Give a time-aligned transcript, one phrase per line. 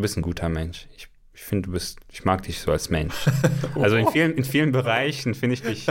[0.00, 0.88] Du bist ein guter Mensch.
[0.96, 3.14] Ich, ich finde, du bist, ich mag dich so als Mensch.
[3.74, 5.86] Also in vielen, in vielen Bereichen finde ich dich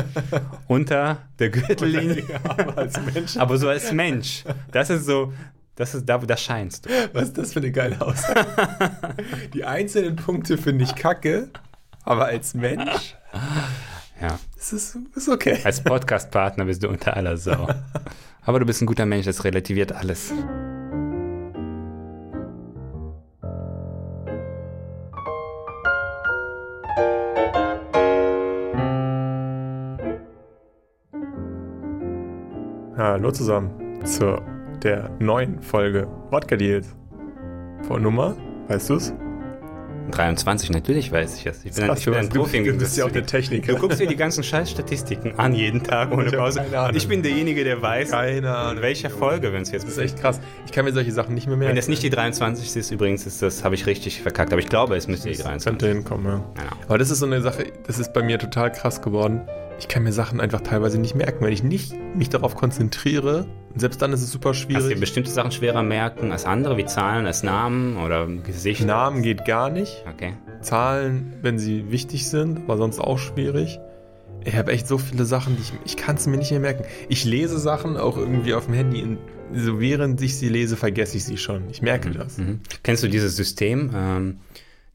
[0.68, 2.24] unter der Gürtellinie.
[2.44, 3.38] aber als Mensch.
[3.38, 4.46] Aber so als Mensch.
[4.72, 5.32] Das ist so,
[5.76, 6.90] das ist da, da scheinst du.
[7.14, 8.48] Was ist das für eine geile Aussage?
[9.54, 11.52] Die einzelnen Punkte finde ich kacke,
[12.02, 13.16] aber als Mensch
[14.20, 14.40] Ja.
[14.58, 15.60] ist es ist okay.
[15.64, 17.68] Als Podcast-Partner bist du unter aller Sau.
[18.42, 20.34] Aber du bist ein guter Mensch, das relativiert alles.
[33.12, 33.72] Hallo zusammen
[34.06, 34.40] zu
[34.84, 36.96] der neuen Folge Wodka Deals.
[37.88, 38.36] Vor Nummer,
[38.68, 39.12] weißt du es?
[40.12, 41.66] 23, natürlich weiß ich das.
[41.66, 42.64] Ich bin, ein- ich bin ein Profi.
[42.64, 43.74] du bist ja auch der Techniker.
[43.74, 46.62] Du guckst dir die ganzen Scheißstatistiken an, jeden Tag ohne Pause.
[46.94, 48.78] Ich bin derjenige, der weiß, Keine Ahnung.
[48.78, 50.40] in welcher Folge wir uns jetzt Das ist echt krass.
[50.68, 51.70] Ich kann mir solche Sachen nicht mehr merken.
[51.70, 54.52] Wenn das nicht die 23 ist, übrigens, ist das, habe ich richtig verkackt.
[54.54, 56.44] Aber ich glaube, es müsste die Das 23 könnte hinkommen, ja.
[56.56, 56.72] Genau.
[56.88, 59.42] Aber das ist so eine Sache, das ist bei mir total krass geworden.
[59.80, 63.48] Ich kann mir Sachen einfach teilweise nicht merken, wenn ich nicht mich darauf konzentriere.
[63.74, 65.00] Und selbst dann ist es super Kannst du schwierig.
[65.00, 68.86] bestimmte Sachen schwerer merken als andere, wie Zahlen, als Namen oder Gesicht?
[68.86, 70.04] Namen geht gar nicht.
[70.14, 70.34] Okay.
[70.62, 73.80] Zahlen, wenn sie wichtig sind, aber sonst auch schwierig.
[74.44, 76.84] Ich habe echt so viele Sachen, die ich, ich kann es mir nicht mehr merken.
[77.08, 79.00] Ich lese Sachen auch irgendwie auf dem Handy.
[79.00, 79.18] In,
[79.54, 81.70] so während ich sie lese, vergesse ich sie schon.
[81.70, 82.38] Ich merke das.
[82.38, 82.62] Mhm.
[82.84, 84.40] Kennst du dieses System, ähm,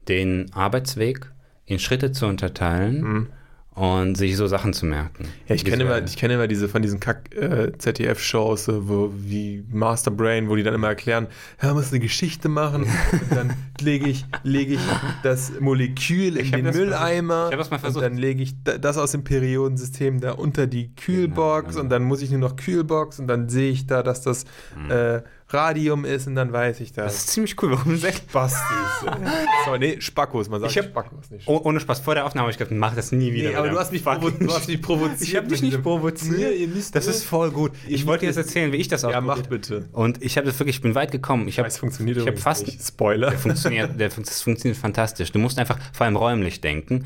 [0.07, 1.31] den Arbeitsweg
[1.65, 3.27] in Schritte zu unterteilen Mhm.
[3.75, 5.27] Und sich so Sachen zu merken?
[5.47, 9.11] Ja, ich kenne immer, ich kenne immer diese von diesen Kack äh, ZDF-Shows, äh, wo
[9.15, 11.27] wie Master Brain, wo die dann immer erklären,
[11.61, 12.83] ja, man muss eine Geschichte machen.
[12.83, 14.79] und dann lege ich, lege ich
[15.23, 17.47] das Molekül in den Mülleimer.
[17.47, 18.03] Ich hab das mal versucht.
[18.03, 21.81] Und dann lege ich da- das aus dem Periodensystem da unter die Kühlbox genau.
[21.81, 24.45] und dann muss ich nur noch Kühlbox und dann sehe ich da, dass das
[24.89, 25.21] äh,
[25.55, 26.91] Radium ist und dann weiß ich.
[26.93, 27.15] Das das.
[27.15, 27.71] ist ziemlich cool.
[27.71, 28.61] Warum sagt Bastis.
[29.65, 31.47] so, nee, Spackos, man sagt Ich hab- Spackos nicht.
[31.47, 33.49] Oh, ohne Spaß, vor der Aufnahme habe ich gedacht, mach das nie wieder.
[33.49, 35.21] Nee, aber du hast mich, provo du hast mich provoziert.
[35.21, 36.37] Ich habe dich nicht provoziert.
[36.37, 37.71] Nee, ihr müsst das ist voll gut.
[37.87, 39.89] Ich wollte dir jetzt erzählen, wie ich das Ja, ausprobiert mach bitte.
[39.93, 41.47] Und ich habe das wirklich, ich bin weit gekommen.
[41.47, 42.81] Ich habe Es funktioniert ich hab übrigens fast nicht.
[42.85, 43.29] Spoiler.
[43.29, 45.31] Der funktioniert, der, das funktioniert fantastisch.
[45.31, 47.05] Du musst einfach vor allem räumlich denken.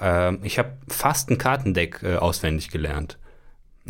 [0.00, 3.18] Ähm, ich habe fast ein Kartendeck äh, auswendig gelernt.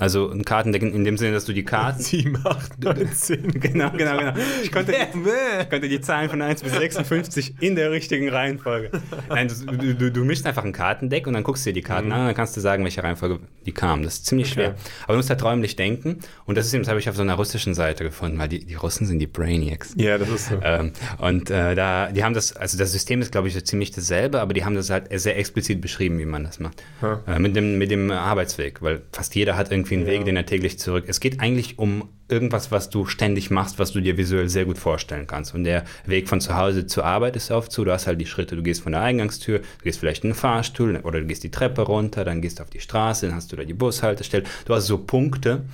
[0.00, 2.02] Also ein Kartendeck in, dem Sinne, dass du die Karten.
[2.02, 3.60] 7, 8, 9, 10.
[3.60, 4.32] genau, genau, genau.
[4.62, 8.90] Ich konnte, ich konnte die Zahlen von 1 bis 56 in der richtigen Reihenfolge.
[9.28, 12.12] Nein, du, du, du mischst einfach ein Kartendeck und dann guckst du dir die Karten
[12.12, 14.02] an und dann kannst du sagen, welche Reihenfolge die kamen.
[14.02, 14.54] Das ist ziemlich Okay.
[14.54, 14.74] schwer.
[15.04, 16.18] Aber du musst halt räumlich denken.
[16.46, 18.64] Und das ist eben, das habe ich auf so einer russischen Seite gefunden, weil die,
[18.64, 19.92] die Russen sind die Brainiacs.
[19.96, 20.58] Ja, das ist so.
[20.62, 23.90] Ähm, und äh, da, die haben das, also das System ist, glaube ich, so ziemlich
[23.92, 26.82] dasselbe, aber die haben das halt sehr explizit beschrieben, wie man das macht.
[27.02, 27.20] Ja.
[27.26, 30.46] Äh, mit, dem, mit dem Arbeitsweg, weil fast jeder hat irgendwie einen Weg, den er
[30.46, 31.04] täglich zurück.
[31.06, 34.78] Es geht eigentlich um irgendwas, was du ständig machst, was du dir visuell sehr gut
[34.78, 35.54] vorstellen kannst.
[35.54, 38.26] Und der Weg von zu Hause zur Arbeit ist oft so, du hast halt die
[38.26, 41.42] Schritte, du gehst von der Eingangstür, du gehst vielleicht in den Fahrstuhl oder du gehst
[41.42, 44.44] die Treppe runter, dann gehst du auf die Straße, dann hast du da die Bushaltestelle.
[44.64, 45.64] Du hast so Punkte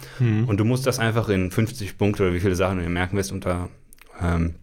[0.48, 3.16] und du musst das einfach in 50 Punkte oder wie viele Sachen du dir merken
[3.16, 3.68] wirst unter
[4.20, 4.54] ähm,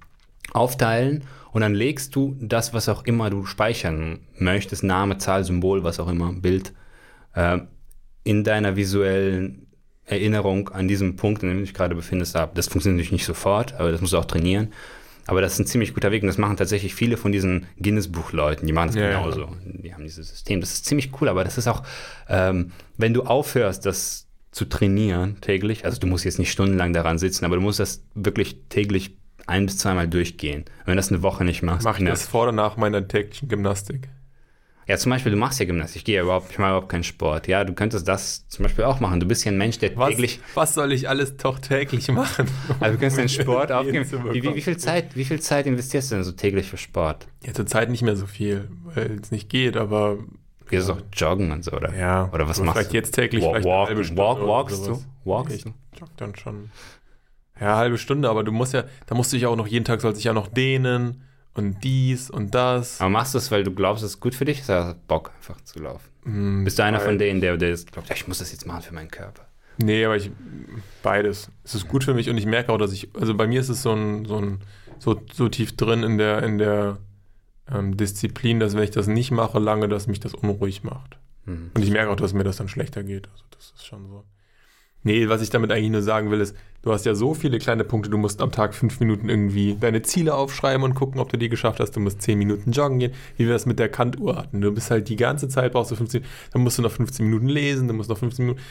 [0.53, 5.83] aufteilen und dann legst du das, was auch immer du speichern möchtest, Name, Zahl, Symbol,
[5.83, 6.73] was auch immer, Bild,
[7.35, 7.59] äh,
[8.23, 9.67] in deiner visuellen
[10.05, 12.55] Erinnerung an diesem Punkt, in dem du dich gerade befindest, ab.
[12.55, 14.73] Das funktioniert natürlich nicht sofort, aber das musst du auch trainieren.
[15.25, 18.67] Aber das ist ein ziemlich guter Weg und das machen tatsächlich viele von diesen Guinness-Buch-Leuten,
[18.67, 19.19] die machen das Ja, ja.
[19.21, 19.47] genauso.
[19.63, 20.59] Die haben dieses System.
[20.59, 21.83] Das ist ziemlich cool, aber das ist auch,
[22.27, 27.17] ähm, wenn du aufhörst, das zu trainieren täglich, also du musst jetzt nicht stundenlang daran
[27.17, 29.17] sitzen, aber du musst das wirklich täglich
[29.47, 30.61] ein bis zweimal durchgehen.
[30.63, 32.75] Und wenn du das eine Woche nicht machst, Mache ich merkst- das vor oder nach
[32.75, 34.09] meiner täglichen Gymnastik?
[34.87, 37.03] Ja, zum Beispiel, du machst ja Gymnastik, ich gehe ja überhaupt, ich mache überhaupt keinen
[37.03, 37.47] Sport.
[37.47, 39.19] Ja, du könntest das zum Beispiel auch machen.
[39.19, 42.47] Du bist ja ein Mensch, der Was, täglich, was soll ich alles doch täglich machen?
[42.79, 44.05] also du kannst deinen Sport um aufgeben.
[44.31, 47.27] Wie, wie, wie, viel Zeit, wie viel Zeit investierst du denn so täglich für Sport?
[47.45, 50.17] Ja, zurzeit nicht mehr so viel, weil es nicht geht, aber
[50.69, 51.93] Gehst du auch joggen und so, oder?
[51.95, 52.29] ja.
[52.33, 52.97] Oder was machst vielleicht du?
[52.97, 55.03] jetzt täglich Walk, vielleicht walk, eine halbe Stunde walk, walkst du?
[55.23, 55.73] Walkst ich du?
[55.99, 56.71] jogge dann schon.
[57.59, 60.01] Ja, halbe Stunde, aber du musst ja, da musst du dich auch noch, jeden Tag
[60.01, 61.23] soll sich ja noch dehnen
[61.53, 62.99] und dies und das.
[62.99, 64.63] Aber machst du es, weil du glaubst, es ist gut für dich?
[64.65, 66.09] Oder hast du Bock, einfach zu laufen?
[66.23, 68.81] Hm, Bist du einer von denen, der, der jetzt glaubt, ich muss das jetzt machen
[68.81, 69.47] für meinen Körper?
[69.77, 70.31] Nee, aber ich
[71.01, 71.49] beides.
[71.63, 73.69] Es ist gut für mich und ich merke auch, dass ich, also bei mir ist
[73.69, 74.59] es so ein, so ein,
[74.99, 76.97] so, so tief drin in der, in der
[77.71, 81.17] ähm, Disziplin, dass wenn ich das nicht mache lange, dass mich das unruhig macht.
[81.45, 81.71] Mhm.
[81.73, 83.27] Und ich merke auch, dass mir das dann schlechter geht.
[83.31, 84.23] Also das ist schon so.
[85.01, 87.83] Nee, was ich damit eigentlich nur sagen will, ist, du hast ja so viele kleine
[87.83, 91.37] Punkte, du musst am Tag fünf Minuten irgendwie deine Ziele aufschreiben und gucken, ob du
[91.37, 91.91] die geschafft hast.
[91.95, 94.61] Du musst zehn Minuten joggen gehen, wie wir das mit der Kantuhr hatten.
[94.61, 97.47] Du bist halt die ganze Zeit, brauchst du 15, dann musst du noch 15 Minuten
[97.47, 98.63] lesen, du musst noch 15 Minuten.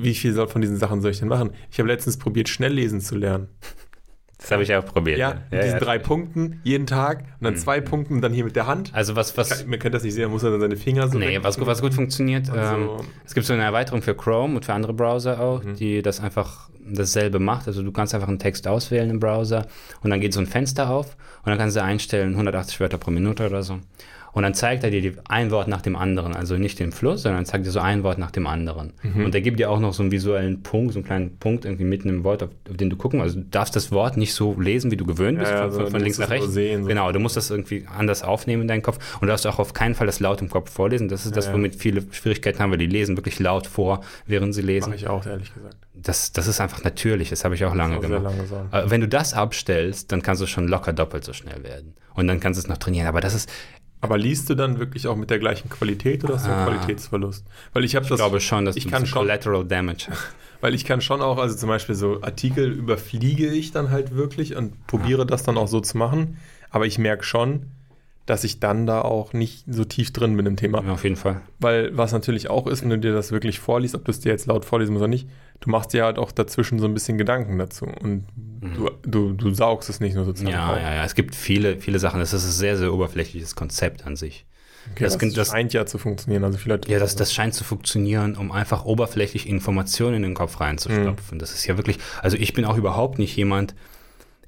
[0.00, 1.50] Wie viel von diesen Sachen soll ich denn machen?
[1.70, 3.48] Ich habe letztens probiert, schnell lesen zu lernen.
[4.38, 5.18] Das habe ich auch probiert.
[5.18, 8.66] Ja, mit diesen drei Punkten jeden Tag und dann zwei Punkten dann hier mit der
[8.66, 8.90] Hand.
[8.94, 11.18] Also was, was, Man könnte das nicht sehen, man muss dann seine Finger so.
[11.18, 13.04] nee, was, gut- was gut funktioniert, ähm, so.
[13.24, 16.68] es gibt so eine Erweiterung für Chrome und für andere Browser auch, die das einfach
[16.88, 17.66] dasselbe macht.
[17.66, 19.66] Also du kannst einfach einen Text auswählen im Browser
[20.02, 23.10] und dann geht so ein Fenster auf und dann kannst du einstellen 180 Wörter pro
[23.10, 23.78] Minute oder so.
[24.36, 27.22] Und dann zeigt er dir die, ein Wort nach dem anderen, also nicht den Fluss,
[27.22, 28.92] sondern zeigt dir so ein Wort nach dem anderen.
[29.14, 31.86] Und er gibt dir auch noch so einen visuellen Punkt, so einen kleinen Punkt irgendwie
[31.86, 33.22] mitten im Wort, auf, auf den du gucken.
[33.22, 35.86] Also du darfst das Wort nicht so lesen, wie du gewöhnt bist, Ja, von, so,
[35.86, 36.52] von, links nach rechts.
[36.52, 36.88] sehen, so.
[36.88, 38.98] Genau, du musst das irgendwie anders aufnehmen in deinen Kopf.
[39.14, 41.08] Und du darfst auch auf keinen Fall das laut im Kopf vorlesen.
[41.08, 41.54] Das ist das, ja.
[41.54, 44.90] womit viele Schwierigkeiten haben, weil die lesen wirklich laut vor, während sie lesen.
[44.90, 45.78] Mache ich auch, ehrlich gesagt.
[45.94, 48.22] Das, das ist einfach natürlich, das habe ich auch lange Auch gemacht.
[48.70, 51.94] lange wenn du das abstellst, dann kannst du schon locker doppelt so schnell werden.
[52.12, 53.06] Und dann kannst du es noch trainieren.
[53.08, 53.48] Aber das ist,
[54.06, 56.66] Aber liest du dann wirklich auch mit der gleichen Qualität oder hast du einen Ah.
[56.66, 57.44] Qualitätsverlust?
[57.72, 60.34] Weil ich habe das, ich glaube schon, dass ich kann so schon, Collateral Damage hast.
[60.60, 64.56] weil ich kann schon auch, also zum Beispiel so Artikel überfliege ich dann halt wirklich
[64.56, 66.38] und probiere das dann auch so zu machen.
[66.70, 67.66] Aber ich merke schon,
[68.26, 70.82] dass ich dann da auch nicht so tief drin bin im Thema.
[70.82, 71.42] Ja, auf jeden Fall.
[71.60, 74.30] Weil was natürlich auch ist, wenn du dir das wirklich vorliest, ob du es dir
[74.32, 75.28] jetzt laut vorlesen musst oder nicht,
[75.60, 78.26] du machst dir halt auch dazwischen so ein bisschen Gedanken dazu und
[78.60, 80.76] du, du, du saugst es nicht nur sozusagen Ja, auf.
[80.80, 81.04] ja, ja.
[81.04, 82.20] Es gibt viele, viele Sachen.
[82.20, 84.46] Das ist ein sehr, sehr oberflächliches Konzept an sich.
[84.92, 86.44] Okay, Das- das, das- scheint ja zu funktionieren.
[86.44, 90.56] Also vielleicht Ja, das, das scheint zu funktionieren, um einfach oberflächlich Informationen in den Kopf
[90.56, 90.62] Mhm.
[90.62, 91.38] reinzustopfen.
[91.38, 93.74] Das ist ja wirklich, also ich bin auch überhaupt nicht jemand,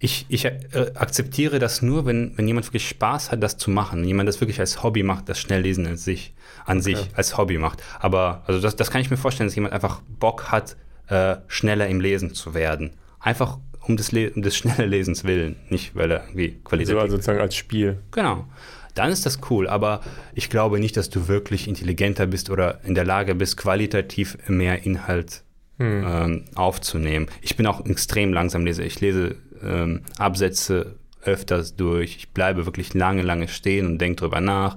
[0.01, 0.53] ich, ich äh,
[0.95, 4.01] akzeptiere das nur, wenn, wenn jemand wirklich Spaß hat, das zu machen.
[4.03, 6.35] Wenn jemand das wirklich als Hobby macht, das Schnelllesen an sich,
[6.67, 7.83] an sich als Hobby macht.
[7.99, 10.77] Aber also das, das kann ich mir vorstellen, dass jemand einfach Bock hat,
[11.09, 12.91] äh, schneller im Lesen zu werden.
[13.21, 17.01] Einfach um des, Le um des schnellen Lesens willen, nicht weil er irgendwie qualitativ so,
[17.01, 17.99] also sozusagen als Spiel.
[18.11, 18.47] Genau.
[18.95, 20.01] Dann ist das cool, aber
[20.35, 24.85] ich glaube nicht, dass du wirklich intelligenter bist oder in der Lage bist, qualitativ mehr
[24.85, 25.45] Inhalt
[25.79, 27.29] ähm, aufzunehmen.
[27.41, 28.85] Ich bin auch extrem langsam Leser.
[28.85, 32.17] Ich lese ähm, Absätze öfters durch.
[32.17, 34.75] Ich bleibe wirklich lange, lange stehen und denke drüber nach.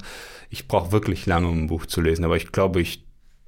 [0.50, 3.04] Ich brauche wirklich lange, um ein Buch zu lesen, aber ich glaube, ich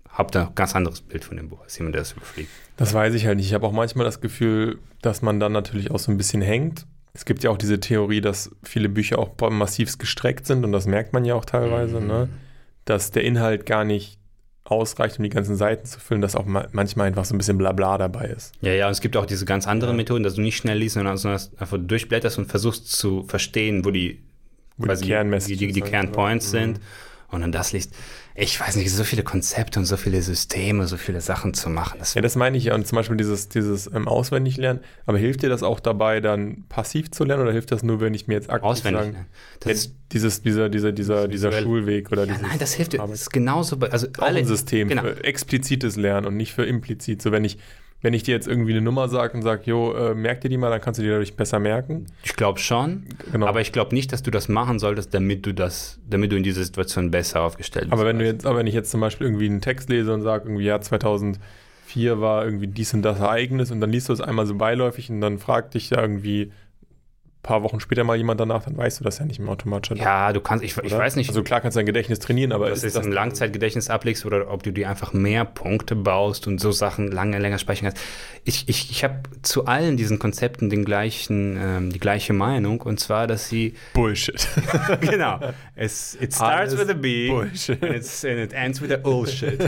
[0.08, 2.50] habe da ein ganz anderes Bild von dem Buch als jemand, der es überfliegt.
[2.76, 3.46] Das weiß ich halt nicht.
[3.46, 6.86] Ich habe auch manchmal das Gefühl, dass man dann natürlich auch so ein bisschen hängt.
[7.12, 10.86] Es gibt ja auch diese Theorie, dass viele Bücher auch massivst gestreckt sind und das
[10.86, 12.06] merkt man ja auch teilweise, Mhm.
[12.08, 12.28] ne?
[12.86, 14.18] dass der Inhalt gar nicht
[14.64, 17.58] ausreicht, um die ganzen Seiten zu füllen, dass auch ma manchmal einfach so ein bisschen
[17.58, 18.52] Blabla dabei ist.
[18.62, 20.94] Ja, ja, und es gibt auch diese ganz anderen Methoden, dass du nicht schnell liest,
[20.94, 21.16] sondern
[21.58, 24.22] einfach durchblätterst und versuchst zu verstehen, wo die,
[24.78, 26.80] Wo die sind, Kernpoints sind.
[27.34, 27.92] Und dann das liest.
[28.36, 31.98] Ich weiß nicht, so viele Konzepte und so viele Systeme, so viele Sachen zu machen.
[31.98, 32.74] Das Ja, das meine ich ja.
[32.74, 34.82] Und zum Beispiel dieses, dieses ähm, Auswendiglernen.
[35.06, 38.14] Aber hilft dir das auch dabei, dann passiv zu lernen oder hilft das nur, wenn
[38.14, 39.00] ich mir jetzt aktiv auswendig.
[39.02, 39.28] sagen, lernen.
[39.60, 41.52] Das ist, dieses, dieser, dieser, dieser, dieser.
[41.52, 42.98] Schulweg oder ja, dieses nein, das hilft dir.
[42.98, 43.76] Das ist genauso.
[43.76, 45.02] bei- Also auch alle, ein System Genau.
[45.02, 47.22] für explizites Lernen und nicht für implizit.
[47.22, 47.58] So, wenn ich,
[48.04, 50.58] wenn ich dir jetzt irgendwie eine Nummer sage und sage, jo, äh, merk dir die
[50.58, 52.04] mal, dann kannst du die dadurch besser merken.
[52.22, 53.04] Ich glaube schon.
[53.32, 53.46] Genau.
[53.46, 56.42] Aber ich glaube nicht, dass du das machen solltest, damit du das, damit du in
[56.42, 57.94] dieser Situation besser aufgestellt bist.
[57.94, 60.20] Aber wenn du jetzt, aber wenn ich jetzt zum Beispiel irgendwie einen Text lese und
[60.20, 64.20] sage, irgendwie, ja, 2004 war irgendwie dies und das Ereignis und dann liest du es
[64.20, 66.52] einmal so beiläufig und dann fragt dich ja irgendwie
[67.44, 69.96] paar Wochen später mal jemand danach, dann weißt du das ja nicht mehr automatisch.
[69.98, 72.66] ja, du kannst, ich, ich weiß nicht, Also klar kannst du dein Gedächtnis trainieren, aber
[72.66, 76.60] ob du das im Langzeitgedächtnis ablegst oder ob du dir einfach mehr Punkte baust und
[76.60, 78.02] so Sachen lange, länger speichern kannst.
[78.44, 82.98] Ich, ich, ich habe zu allen diesen Konzepten den gleichen, ähm, die gleiche Meinung und
[82.98, 84.48] zwar, dass sie Bullshit.
[85.00, 85.38] genau.
[85.76, 87.82] Es, it starts Alles with a B Bullshit.
[87.82, 89.60] and, it's, and it ends with a Bullshit.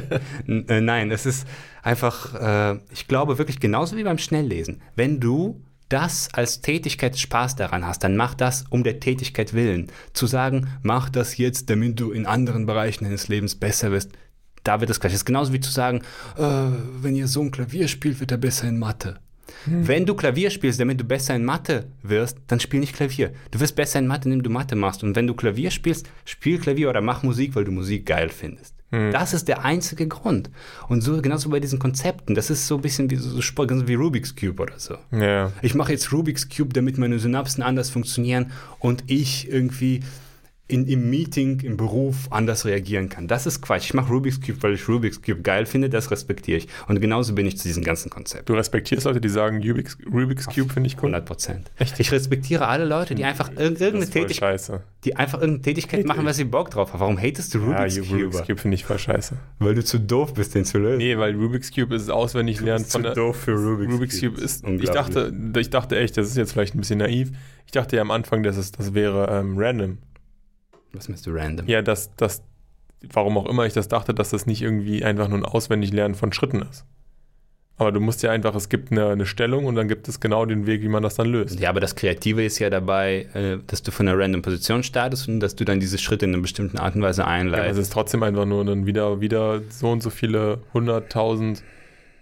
[0.48, 1.46] N- äh, nein, es ist
[1.82, 2.34] einfach,
[2.74, 4.80] äh, ich glaube wirklich genauso wie beim Schnelllesen.
[4.94, 9.86] Wenn du das als Tätigkeit Spaß daran hast, dann mach das um der Tätigkeit willen.
[10.12, 14.10] Zu sagen, mach das jetzt, damit du in anderen Bereichen deines Lebens besser wirst,
[14.64, 15.12] da wird es gleich.
[15.12, 16.02] Das ist genauso wie zu sagen,
[16.36, 16.42] äh,
[17.00, 19.20] wenn ihr so ein Klavier spielt, wird er besser in Mathe.
[19.64, 23.32] Wenn du Klavier spielst, damit du besser in Mathe wirst, dann spiel nicht Klavier.
[23.50, 25.02] Du wirst besser in Mathe, indem du Mathe machst.
[25.02, 28.75] Und wenn du Klavier spielst, spiel Klavier oder mach Musik, weil du Musik geil findest.
[28.90, 30.50] Das ist der einzige Grund.
[30.88, 32.34] Und so genauso bei diesen Konzepten.
[32.34, 34.96] Das ist so ein bisschen wie, so, wie Rubik's Cube oder so.
[35.10, 35.52] ja.
[35.60, 40.02] Ich mache jetzt Rubik's Cube, damit meine Synapsen anders funktionieren und ich irgendwie
[40.68, 43.28] in, im Meeting, im Beruf anders reagieren kann.
[43.28, 43.84] Das ist Quatsch.
[43.84, 46.66] Ich mache Rubik's Cube, weil ich Rubik's Cube geil finde, das respektiere ich.
[46.88, 48.48] Und genauso bin ich zu diesem ganzen Konzept.
[48.48, 51.10] Du respektierst Leute, die sagen, Rubik's, Rubik's Cube finde ich cool.
[51.14, 51.70] 100 Prozent.
[51.98, 54.82] Ich respektiere alle Leute, die einfach irg- irgendeine, Tätig scheiße.
[55.04, 57.00] die einfach irgendeine Tätigkeit Hate machen, weil sie Bock drauf haben.
[57.00, 58.46] Warum hatest du Ja, Rubik's Rubik's Cube?
[58.46, 59.36] Cube finde ich voll scheiße.
[59.60, 60.98] Weil du zu doof bist, den zu lösen.
[60.98, 63.14] Nee, weil Rubik's Cube ist auswendig lernen der.
[63.14, 64.66] doof für Rubik's Cube ist.
[64.66, 67.30] Ich dachte, ich dachte echt, das ist jetzt vielleicht ein bisschen naiv.
[67.66, 69.98] Ich dachte ja am Anfang, dass es, das wäre ähm, random.
[70.92, 71.66] Was meinst du random?
[71.68, 72.42] Ja, dass das,
[73.12, 76.32] warum auch immer ich das dachte, dass das nicht irgendwie einfach nur ein Auswendiglernen von
[76.32, 76.84] Schritten ist.
[77.78, 80.46] Aber du musst ja einfach, es gibt eine, eine Stellung und dann gibt es genau
[80.46, 81.60] den Weg, wie man das dann löst.
[81.60, 85.28] Ja, aber das Kreative ist ja dabei, äh, dass du von einer random Position startest
[85.28, 87.40] und dass du dann diese Schritte in einer bestimmten Art und Weise Ja, aber es
[87.42, 87.80] einleitest.
[87.80, 91.62] ist trotzdem einfach nur dann wieder, wieder so und so viele hunderttausend,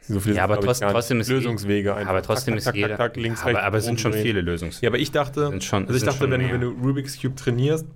[0.01, 2.11] so viele Ja, aber nicht, trotzdem ist Lösungswege einfach.
[2.11, 2.97] aber trotzdem Tak, ist tak, tak, jeder.
[2.97, 4.81] tak, links, aber, rechts, aber es sind schon viele Lösungs.
[4.81, 7.37] Ja, aber ich dachte, Sind schon- also ich sind dachte, wenn, wenn du Rubik's Cube
[7.37, 7.87] trainierst,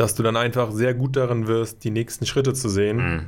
[0.00, 2.96] dass du dann einfach sehr gut darin wirst, die nächsten Schritte zu sehen.
[2.96, 3.26] Mhm.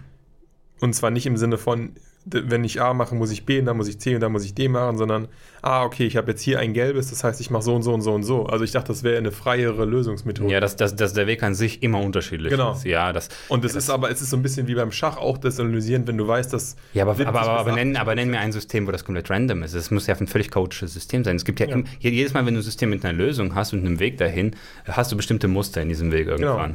[0.81, 1.91] Und zwar nicht im Sinne von,
[2.25, 4.45] wenn ich A mache, muss ich B, und dann muss ich C und dann muss
[4.45, 5.29] ich D machen, sondern,
[5.61, 7.93] ah, okay, ich habe jetzt hier ein gelbes, das heißt, ich mache so und so
[7.93, 8.47] und so und so.
[8.47, 10.53] Also ich dachte, das wäre eine freiere Lösungsmethode.
[10.53, 12.73] Ja, dass, dass, dass der Weg an sich immer unterschiedlich Genau.
[12.73, 12.85] ist.
[12.85, 15.37] Ja, das, und es ist aber, es ist so ein bisschen wie beim Schach auch
[15.39, 16.77] das Analysieren, wenn du weißt, dass.
[16.95, 19.05] ja aber, 70 aber, aber, aber, 80 nenn, aber nenn mir ein System, wo das
[19.05, 19.75] komplett random ist.
[19.75, 21.37] Es muss ja ein völlig chaotisches System sein.
[21.37, 21.75] Es gibt ja, Ja.
[21.75, 24.55] Im, jedes Mal, wenn du ein System mit einer Lösung hast und einem Weg dahin,
[24.87, 26.69] hast du bestimmte Muster in diesem Weg Genau.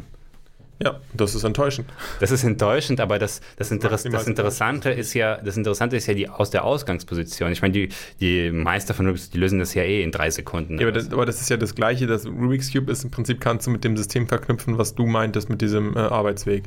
[0.80, 1.90] Ja, das ist enttäuschend.
[2.20, 6.06] Das ist enttäuschend, aber das, das, Interess Maximal das Interessante ist ja, das Interessante ist
[6.06, 7.52] ja die aus der Ausgangsposition.
[7.52, 10.78] Ich meine, die, die Meister von Rubik's, die lösen das ja eh in drei Sekunden.
[10.80, 13.42] Ja, aber das, aber das ist ja das Gleiche, das Rubik's Cube ist im Prinzip,
[13.42, 16.66] kannst du mit dem System verknüpfen, was du meintest mit diesem äh, Arbeitsweg.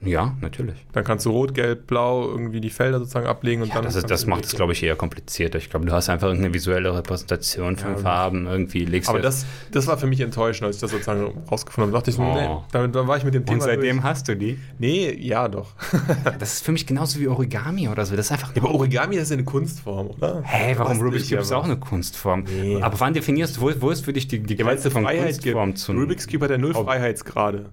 [0.00, 0.76] Ja, natürlich.
[0.92, 3.84] Dann kannst du rot, gelb, blau irgendwie die Felder sozusagen ablegen und Ja, dann.
[3.84, 5.58] das, ist, das macht es, glaube ich, eher komplizierter.
[5.58, 9.22] Ich glaube, du hast einfach irgendeine visuelle Repräsentation von Ja, Farben, irgendwie legst Aber du
[9.24, 11.98] das, das war für mich enttäuschend, als ich das sozusagen rausgefunden habe.
[11.98, 12.34] dachte ich, so, Oh.
[12.34, 13.54] nee, damit, war ich mit dem Thema.
[13.56, 14.04] Und seitdem durch.
[14.04, 14.58] hast du die.
[14.78, 15.72] Nee, ja doch.
[16.38, 18.14] Das ist für mich genauso wie Origami oder so.
[18.16, 18.54] Das ist einfach.
[18.54, 20.42] Ja, aber Origami das ist ja eine Kunstform, oder?
[20.44, 22.44] Hä, warum Was Rubik's Cube ist auch eine Kunstform?
[22.44, 22.82] Nee.
[22.82, 25.56] Aber wann definierst du, wo, wo ist für dich die, die Grenze von Freiheit gibt.
[25.56, 25.92] Kunstform zu.
[25.92, 26.84] Rubik's Cube hat ja null Hobby.
[26.86, 27.70] Freiheitsgrade.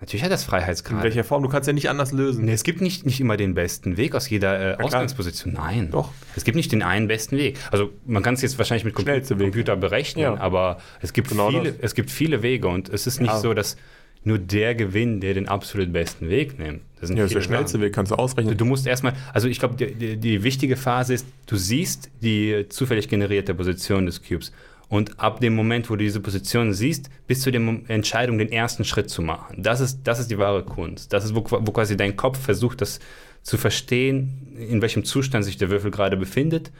[0.00, 1.02] Natürlich hat das In Freiheitsgrad.
[1.02, 1.42] welcher Form?
[1.42, 2.46] Du kannst ja nicht anders lösen.
[2.46, 4.82] Nee, es gibt nicht, nicht immer den besten Weg aus jeder äh.
[4.82, 5.52] Ausgangsposition.
[5.52, 5.90] Nein.
[5.90, 6.10] Doch.
[6.36, 7.58] Es gibt nicht den einen besten Weg.
[7.70, 9.28] Also man kann es jetzt wahrscheinlich mit Weg.
[9.28, 10.36] Computer berechnen, Ja.
[10.38, 11.74] aber es gibt, Genau viele, das.
[11.82, 13.40] es gibt viele Wege und es ist nicht Ja.
[13.40, 13.76] so, dass
[14.24, 16.80] nur der gewinnt, der den absolut besten Weg nimmt.
[16.98, 17.82] Das sind Ja, das ist der schnellste Sachen.
[17.82, 18.56] Weg, kannst du ausrechnen.
[18.56, 22.66] Du musst erstmal, also ich glaube, die, die, die wichtige Phase ist, du siehst die
[22.68, 24.52] zufällig generierte Position des Cubes.
[24.90, 28.84] Und ab dem Moment, wo du diese Position siehst, bis zu der Entscheidung, den ersten
[28.84, 29.62] Schritt zu machen.
[29.62, 31.12] Das ist, das ist die wahre Kunst.
[31.12, 32.98] Das ist, wo, wo quasi dein Kopf versucht, das
[33.42, 36.72] zu verstehen, in welchem Zustand sich der Würfel gerade befindet,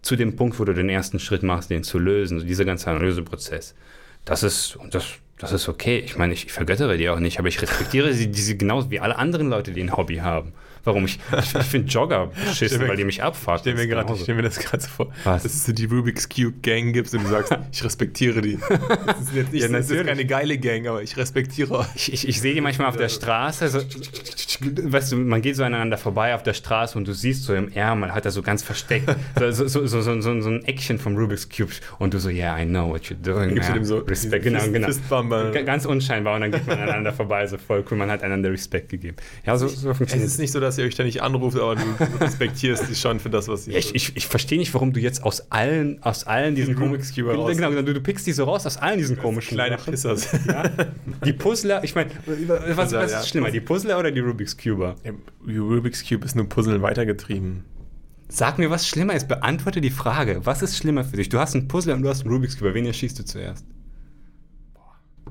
[0.00, 2.46] zu dem Punkt, wo du den ersten Schritt machst, den zu lösen.
[2.46, 3.74] Dieser ganze Analyseprozess.
[4.24, 5.04] Das ist, und das,
[5.36, 5.98] das ist okay.
[5.98, 9.00] Ich meine, ich, ich vergöttere die auch nicht, aber ich respektiere sie diese genauso wie
[9.00, 10.52] alle anderen Leute, die ein Hobby haben.
[10.86, 13.58] Warum ich, ich, ich finde Jogger beschissen, weil die mich abfucken.
[13.58, 15.42] Stell mir, grad, stell mir das gerade so vor, Was?
[15.42, 18.56] dass es so die Rubik's Cube Gang gibt und du sagst, ich respektiere die.
[19.04, 21.86] Das ist jetzt nicht, Ja, das ist keine geile Gang, aber ich respektiere euch.
[21.96, 25.64] Ich, ich, ich sehe die manchmal auf der Straße, so, weißt du, man geht so
[25.64, 28.62] aneinander vorbei auf der Straße und du siehst so im Ärmel, hat er so ganz
[28.62, 32.64] versteckt, so, so, so, so, ein Eckchen vom Rubik's Cube und du so, yeah, I
[32.64, 33.54] know what you're doing.
[33.54, 33.78] Gibst du ja.
[33.80, 34.86] dem so Respekt, genau, genau.
[35.64, 38.90] Ganz unscheinbar und dann geht man aneinander vorbei, so voll cool, man hat einander Respekt
[38.90, 39.16] gegeben.
[39.44, 41.76] Ja, so, so Es funktioniert ist nicht so, dass ihr euch da nicht anruft, aber
[41.76, 41.82] du
[42.20, 45.00] respektierst die schon für das, was sie Ja, ich, ich, ich verstehe nicht, warum du
[45.00, 48.32] jetzt aus allen, aus allen diesen Die Rubik's Cube Genau, genau, du, du pickst die
[48.32, 49.90] so raus aus allen diesen komischen kleine Sachen.
[49.90, 50.32] Pissers.
[50.46, 50.70] Ja?
[51.24, 52.10] Die Puzzler, ich meine,
[52.74, 53.20] was, was ja.
[53.20, 54.96] ist schlimmer, die Puzzler oder die Rubik's Cuber?
[55.04, 55.12] Ja,
[55.46, 57.64] Rubik's Cube ist nur Puzzeln weitergetrieben.
[58.28, 59.28] Sag mir, was schlimmer ist.
[59.28, 60.40] Beantworte die Frage.
[60.44, 61.28] Was ist schlimmer für dich?
[61.28, 62.74] Du hast einen Puzzler und du hast einen Rubik's Cube.
[62.74, 63.64] Wen erschießt du zuerst?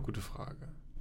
[0.02, 0.55] Gute Frage.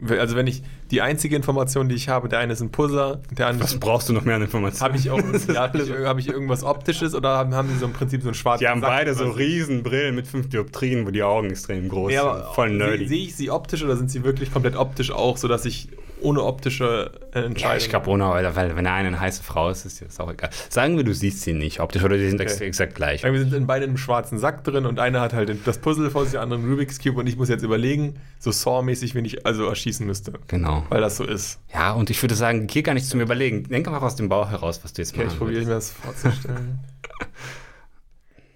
[0.08, 3.46] Also wenn ich die einzige Information, die ich habe, der eine ist ein Puzzler, der
[3.48, 4.82] andere Was brauchst du noch mehr an Informationen?
[4.90, 5.18] habe ich auch
[5.54, 8.60] ja, hab ich, irgendwas optisches oder haben, haben die so im Prinzip so ein schwarzes
[8.60, 12.34] Die haben beide so riesen Brillen mit fünf Dioptrien, wo die Augen extrem groß Ja,
[12.44, 12.54] sind.
[12.54, 13.06] Voll Sehe nerdy.
[13.08, 15.88] seh ich sie optisch oder sind sie wirklich komplett optisch auch, sodass ich
[16.24, 17.76] ohne optische äh, Ja, Entscheidung.
[17.78, 20.50] ich glaube ohne, weil, wenn eine eine heiße Frau ist, ist das auch egal.
[20.70, 22.50] Sagen wir, du siehst sie nicht optisch oder die sind Okay.
[22.50, 23.22] ex exakt gleich.
[23.22, 26.10] Wir sind in beiden in einem schwarzen Sack drin und einer hat halt das Puzzle
[26.10, 29.24] vor sich, der andere einen Rubik's Cube und ich muss jetzt überlegen, so Saw-mäßig, wen
[29.24, 30.32] ich also erschießen müsste.
[30.48, 30.84] Genau.
[30.88, 31.60] Weil das so ist.
[31.72, 33.64] Ja, und ich würde sagen, geh gar nicht zum Überlegen.
[33.64, 35.90] Denk einfach aus dem Bauch heraus, was du jetzt Okay, machen ich probiere mir das
[35.90, 36.80] vorzustellen.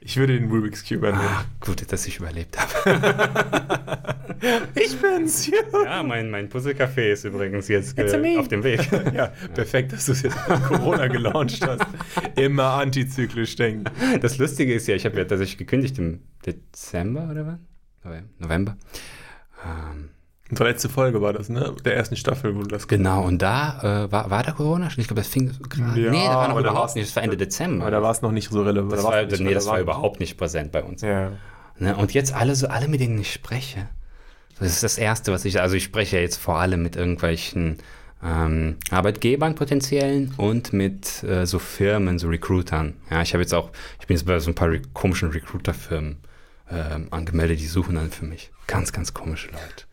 [0.01, 1.29] ich würde den Rubik's Cube annehmen.
[1.29, 4.15] Ah, gut, dass ich überlebt habe.
[4.75, 5.51] ich bin's!
[5.85, 8.81] ja, mein, mein Puzzle-Café ist übrigens jetzt äh, auf dem Weg.
[9.15, 11.87] Ja, perfekt, dass du es jetzt mit Corona gelauncht hast.
[12.37, 13.85] Immer antizyklisch denken.
[14.21, 17.67] Das Lustige ist ja, ich habe ja tatsächlich gekündigt im Dezember oder wann?
[18.05, 18.29] November.
[18.39, 18.77] November.
[19.65, 20.11] Ähm,
[20.51, 21.75] Unsere letzte Folge war das, ne?
[21.85, 25.03] Der ersten Staffel, wo du das genau, und da äh, war, war da Corona schon?
[25.03, 26.01] Ich glaube, das fing gerade.
[26.01, 27.09] Ja, nee, da war noch da überhaupt nicht.
[27.09, 27.85] Das war Ende Dezember.
[27.85, 28.93] Aber da war es noch nicht so relevant.
[28.93, 31.03] das da war, nee, das war überhaupt nicht präsent bei uns.
[31.03, 31.33] Ja.
[31.79, 31.97] Ne?
[31.97, 33.89] Und jetzt alle, so, alle, mit denen ich spreche.
[34.59, 37.79] Das ist das Erste, was ich, also ich spreche ja jetzt vor allem mit irgendwelchen
[38.25, 42.95] ähm, Arbeitgebern potenziellen und mit äh, so Firmen, so Recruitern.
[43.11, 46.17] Ja, ich habe jetzt auch, ich bin jetzt bei so ein paar re komischen Recruiter-Firmen
[46.71, 48.51] ähm, angemeldet, die suchen dann für mich.
[48.67, 49.88] Ganz, ganz komische Leute.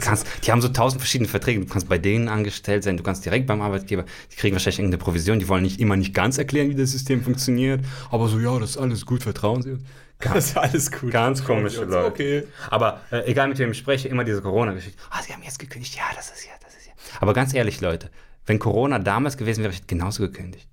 [0.00, 1.60] Kannst, die haben so tausend verschiedene Verträge.
[1.60, 4.04] Du kannst bei denen angestellt sein, du kannst direkt beim Arbeitgeber.
[4.32, 5.38] Die kriegen wahrscheinlich irgendeine Provision.
[5.38, 7.84] Die wollen nicht immer nicht ganz erklären, wie das System funktioniert.
[8.10, 9.82] Aber so, ja, das ist alles gut, vertrauen Sie uns.
[10.20, 11.12] Das ist alles gut.
[11.12, 12.06] Ganz komische Leute.
[12.06, 12.42] Okay.
[12.68, 14.98] Aber äh, egal mit wem ich spreche, immer diese Corona-Geschichte.
[15.10, 15.96] Ah, Sie haben jetzt gekündigt.
[15.96, 16.92] Ja, das ist ja, das ist ja.
[17.20, 18.10] Aber ganz ehrlich, Leute,
[18.44, 20.68] wenn Corona damals gewesen wäre, ich hätte genauso gekündigt.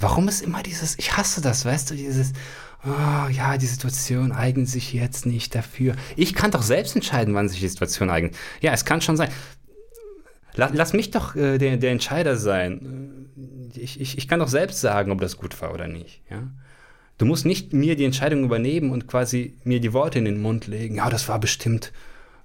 [0.00, 2.32] Warum ist immer dieses, ich hasse das, weißt du, dieses,
[2.84, 5.94] oh, ja, die Situation eignet sich jetzt nicht dafür.
[6.16, 8.36] Ich kann doch selbst entscheiden, wann sich die Situation eignet.
[8.60, 9.30] Ja, es kann schon sein.
[10.54, 13.30] Lass, lass mich doch äh, der, der Entscheider sein.
[13.74, 16.22] Ich, ich, ich kann doch selbst sagen, ob das gut war oder nicht.
[16.30, 16.48] Ja?
[17.18, 20.66] Du musst nicht mir die Entscheidung übernehmen und quasi mir die Worte in den Mund
[20.66, 20.96] legen.
[20.96, 21.92] Ja, das war bestimmt,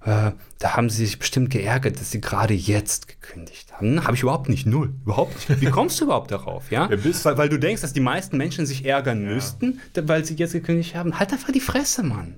[0.04, 4.04] äh, da haben sie sich bestimmt geärgert, dass sie gerade jetzt gekündigt haben.
[4.04, 5.60] Habe ich überhaupt nicht, null, überhaupt nicht.
[5.60, 6.86] Wie kommst du überhaupt darauf, ja?
[6.86, 10.52] Bist weil, weil du denkst, dass die meisten Menschen sich ärgern müssten, weil sie jetzt
[10.52, 11.18] gekündigt haben.
[11.18, 12.36] Halt einfach die Fresse, Mann.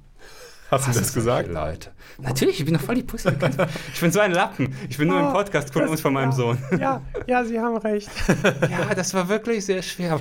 [0.70, 1.48] Hast du das gesagt?
[1.48, 1.90] Leute.
[2.18, 3.28] Natürlich, ich bin doch voll die Pussy.
[3.94, 4.74] Ich bin so ein Lappen.
[4.88, 6.58] Ich bin nur im Podcast von uns, von meinem Sohn.
[6.78, 8.08] Ja, ja, Sie haben recht.
[8.70, 10.20] Ja, das war wirklich sehr schwer.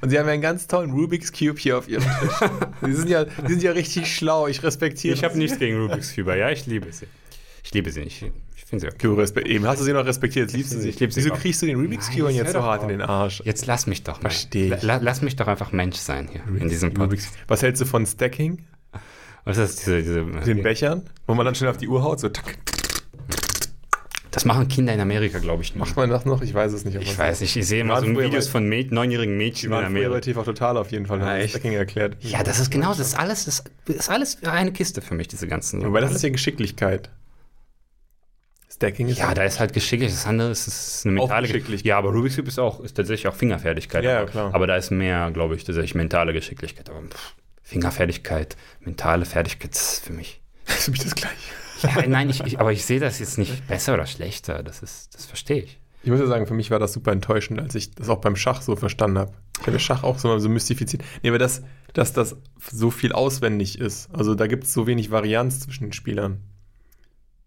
[0.00, 2.48] Und Sie haben ja einen ganz tollen Rubik's Cube hier auf Ihrem Tisch.
[2.82, 4.46] Sie sind ja, Sie sind ja richtig schlau.
[4.46, 7.06] Ich respektiere Ich habe nichts gegen Rubik's Cube, ja, ich liebe sie.
[7.64, 8.24] Ich liebe sie nicht.
[8.56, 8.98] Ich finde sie okay.
[9.06, 10.90] Du respe- Eben hast du sie noch respektiert, jetzt liebst du sie.
[10.90, 11.38] Ich liebe sie Wieso auch.
[11.38, 12.90] kriegst du den Rubik's Cube jetzt so hart in auf.
[12.90, 13.42] den Arsch?
[13.44, 14.28] Jetzt lass mich doch mal.
[14.30, 14.82] Versteh ich.
[14.82, 17.30] La, lass mich doch einfach Mensch sein hier in diesem Podcast.
[17.46, 18.64] Was hältst du von Stacking?
[19.44, 21.02] Was ist diese, diese, Den Bechern?
[21.26, 22.20] Wo man dann schnell auf die Uhr haut?
[22.20, 22.58] So, tack.
[24.30, 25.78] das machen Kinder in Amerika, glaube ich, nicht.
[25.80, 26.42] Macht man das noch?
[26.42, 26.96] Ich weiß es nicht.
[26.96, 30.20] Ich weiß nicht, ich sehe immer so Videos bei- von Mäd neunjährigen Mädchen in Amerika.
[30.20, 31.18] TV Total auf jeden Fall.
[31.20, 31.50] Ja, echt?
[31.50, 32.16] Stacking erklärt.
[32.20, 35.48] Ja, das ist genau, das ist alles, das ist alles eine Kiste für mich, diese
[35.48, 35.84] ganzen.
[35.84, 37.10] Aber das ist ja Geschicklichkeit.
[38.70, 40.10] Stacking ist Ja, da ist halt geschicklich.
[40.12, 41.86] Das andere ist, ist eine Auch mentale Geschicklichkeit.
[41.86, 44.04] Ja, aber Rubik's Cube ist auch ist tatsächlich auch Fingerfertigkeit.
[44.04, 44.54] Ja, aber, klar.
[44.54, 46.88] aber da ist mehr, glaube ich, tatsächlich mentale Geschicklichkeit.
[46.90, 47.34] Aber pff,
[47.68, 50.40] Fingerfertigkeit, mentale Fertigkeit das ist für mich.
[50.64, 51.36] Das ist für mich das Gleiche.
[51.82, 54.62] Ja, nein, ich, ich, aber ich sehe das jetzt nicht besser oder schlechter.
[54.62, 55.78] Das ist, das verstehe ich.
[56.02, 58.36] Ich muss ja sagen, für mich war das super enttäuschend, als ich das auch beim
[58.36, 59.32] Schach so verstanden habe.
[59.60, 61.04] Ich habe Schach auch so, so mystifiziert.
[61.22, 62.36] Nee, aber das, dass das
[62.70, 64.08] so viel auswendig ist.
[64.14, 66.40] Also da gibt es so wenig Varianz zwischen den Spielern.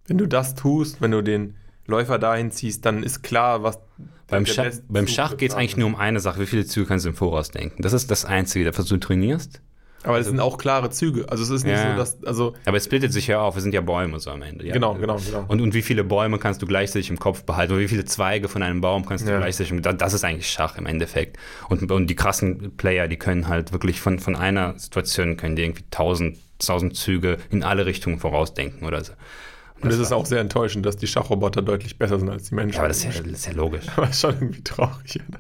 [0.06, 1.56] Wenn du das tust, wenn du den
[1.88, 3.80] Läufer dahin ziehst, dann ist klar, was
[4.28, 6.40] Beim, beste beim Schach geht es eigentlich nur um eine Sache.
[6.42, 7.82] Wie viele Züge kannst du im Voraus denken?
[7.82, 8.78] Das ist das Einzige.
[8.78, 9.62] Was du trainierst.
[10.04, 11.30] Aber es sind auch klare Züge.
[11.30, 11.92] Also es ist nicht Ja.
[11.92, 13.56] so, dass, also Aber es splittet sich ja auf.
[13.56, 14.66] Es sind ja Bäume so am Ende.
[14.66, 14.74] Ja.
[14.74, 15.46] genau, genau, genau.
[15.48, 17.74] Und, und wie viele Bäume kannst du gleichzeitig im Kopf behalten?
[17.74, 19.38] Oder wie viele Zweige von einem Baum kannst du Ja.
[19.38, 21.38] gleichzeitig im Das ist eigentlich Schach im Endeffekt.
[21.70, 25.64] Und, und die krassen Player, die können halt wirklich von, von einer Situation, können die
[25.64, 29.14] irgendwie tausend, tausend Züge in alle Richtungen vorausdenken oder so.
[29.82, 32.74] Und es ist auch sehr enttäuschend, dass die Schachroboter deutlich besser sind als die Menschen.
[32.76, 33.86] Ja, aber das ist ja, das ist ja logisch.
[33.96, 35.20] aber ist schon irgendwie traurig.
[35.28, 35.40] Oder?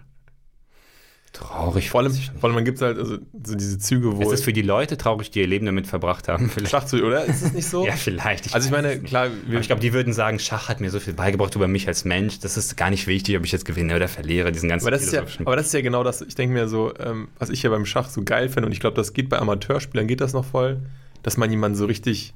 [1.34, 1.89] Traurig.
[1.89, 4.44] Vor allem, ich vor allem gibt es halt also, so diese Züge, wo Es ist
[4.44, 6.50] für die Leute traurig, die ihr Leben damit verbracht haben.
[6.54, 6.72] Vielleicht.
[6.72, 7.24] Schachzüge, oder?
[7.24, 7.86] Ist es nicht so?
[7.91, 8.54] Ja, vielleicht.
[8.54, 11.13] Also ich meine, klar, Aber ich glaube, die würden sagen, Schach hat mir so viel
[11.13, 12.39] beigebracht über mich als Mensch.
[12.39, 14.52] Das ist gar nicht wichtig, ob ich jetzt gewinne oder verliere.
[14.52, 16.67] Diesen ganzen Aber das, ist ja, aber das ist ja genau das, ich denke mir
[16.67, 19.30] so, ähm, was ich ja beim Schach so geil finde, und ich glaube, das geht
[19.30, 20.80] bei Amateurspielern, geht das noch voll,
[21.24, 22.34] dass man jemanden so richtig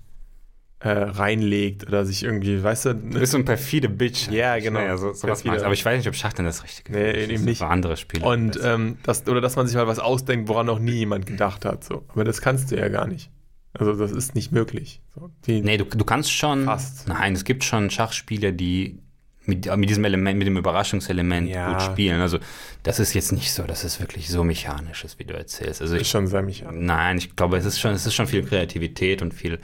[0.79, 4.27] äh, reinlegt oder sich irgendwie, weißt du, Du ne, bist so ein perfide Bitch.
[4.29, 4.79] Ja, genau.
[4.79, 5.65] Naja, so, sowas Perfide.
[5.65, 7.17] Aber ich weiß nicht, ob Schach dann das Richtige Nee, ist.
[7.17, 7.57] eben Das ist nicht.
[7.59, 8.25] Für andere Spiele.
[8.25, 11.65] und ähm, das, oder dass man sich mal was ausdenkt, woran noch nie jemand gedacht
[11.65, 11.83] hat.
[11.83, 12.03] So.
[12.09, 13.31] Aber das kannst du ja gar nicht.
[13.73, 15.01] Also das ist nicht möglich.
[15.15, 16.65] So, nee, du, du kannst schon.
[16.65, 17.07] Fast.
[17.07, 18.99] Nein, es gibt schon Schachspieler, die
[19.45, 21.71] mit, mit diesem Element, mit dem Überraschungselement Ja.
[21.73, 22.19] gut spielen.
[22.21, 22.39] Also,
[22.83, 25.81] das ist jetzt nicht so, dass es wirklich so mechanisch ist, wie du erzählst.
[25.81, 26.85] Also, ist ich, schon sehr mich an.
[26.85, 29.59] Nein, ich glaube, es ist schon, es ist schon viel Kreativität und viel.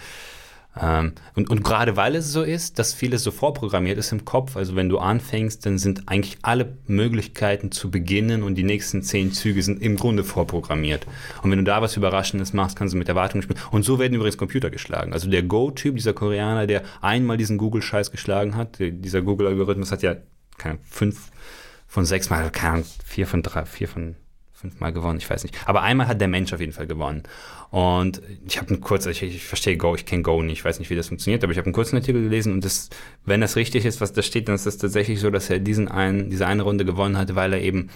[0.79, 4.55] Ähm, und, und gerade weil es so ist, dass vieles so vorprogrammiert ist im Kopf,
[4.55, 9.33] also wenn du anfängst, dann sind eigentlich alle Möglichkeiten zu beginnen und die nächsten zehn
[9.33, 11.05] Züge sind im Grunde vorprogrammiert.
[11.43, 13.59] Und wenn du da was Überraschendes machst, kannst du mit Erwartungen spielen.
[13.71, 15.11] Und so werden übrigens Computer geschlagen.
[15.11, 20.15] Also der Go-Typ, dieser Koreaner, der einmal diesen Google-Scheiß geschlagen hat, dieser Google-Algorithmus hat ja
[20.57, 21.31] keine fünf
[21.87, 24.15] von sechs Mal, keine Ahnung, vier von drei, vier von
[24.61, 25.57] fünfmal gewonnen, ich weiß nicht.
[25.65, 27.23] Aber einmal hat der Mensch auf jeden Fall gewonnen.
[27.71, 30.79] Und ich habe einen kurzen, ich, ich verstehe Go, ich kenne Go nicht, ich weiß
[30.79, 32.89] nicht, wie das funktioniert, aber ich habe einen kurzen Artikel gelesen und das,
[33.25, 35.87] wenn das richtig ist, was da steht, dann ist das tatsächlich so, dass er diesen
[35.87, 37.89] einen, diese eine Runde gewonnen hat, weil er eben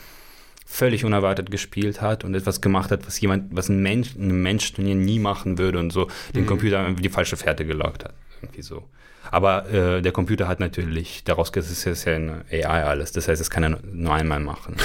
[0.65, 4.95] völlig unerwartet gespielt hat und etwas gemacht hat, was jemand, was ein Mensch, ein Mensch-Turnier
[4.95, 8.13] nie machen würde und so den Computer einfach die falsche Fährte gelockt hat.
[8.45, 8.84] Irgendwie so.
[9.31, 13.41] Aber äh, der Computer hat natürlich, daraus ist jetzt ja eine AI alles, das heißt,
[13.41, 14.75] das kann er nur einmal machen.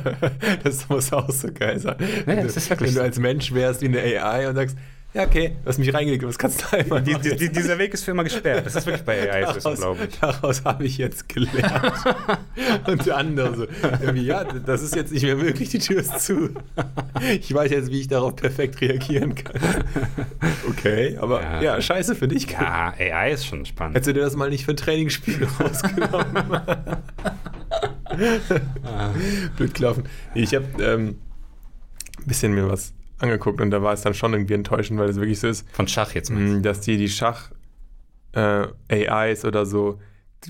[0.64, 1.96] das muss auch so geil sein.
[1.98, 4.76] Ja, wenn du, wenn du als Mensch wärst wie eine AI und sagst,
[5.12, 7.92] Ja, okay, du hast mich reingelegt, was kannst du einmal Die, die, die, dieser Weg
[7.94, 8.64] ist für immer gesperrt.
[8.64, 10.18] Das ist wirklich bei AI Daraus, glaube ich.
[10.20, 11.92] daraus habe ich jetzt gelernt.
[12.86, 13.66] Und der andere so,
[14.14, 16.50] ja, das ist jetzt nicht mehr möglich, die Tür ist zu.
[17.40, 19.60] Ich weiß jetzt, wie ich darauf perfekt reagieren kann.
[20.68, 21.80] Okay, aber ja, Ja.
[21.82, 22.48] scheiße für dich.
[22.52, 23.96] Ja, AI ist schon spannend.
[23.96, 26.60] Hättest du dir das mal nicht für ein Trainingsspiel rausgenommen?
[29.56, 30.04] Blöd gelaufen.
[30.34, 31.18] Ich habe ähm,
[32.18, 32.92] ein bisschen mir was
[33.22, 35.86] angeguckt und da war es dann schon irgendwie enttäuschend, weil es wirklich so ist, Von
[35.88, 36.40] Schach jetzt mal.
[36.40, 37.50] mh, dass die die Schach
[38.32, 39.98] äh, AIs oder so,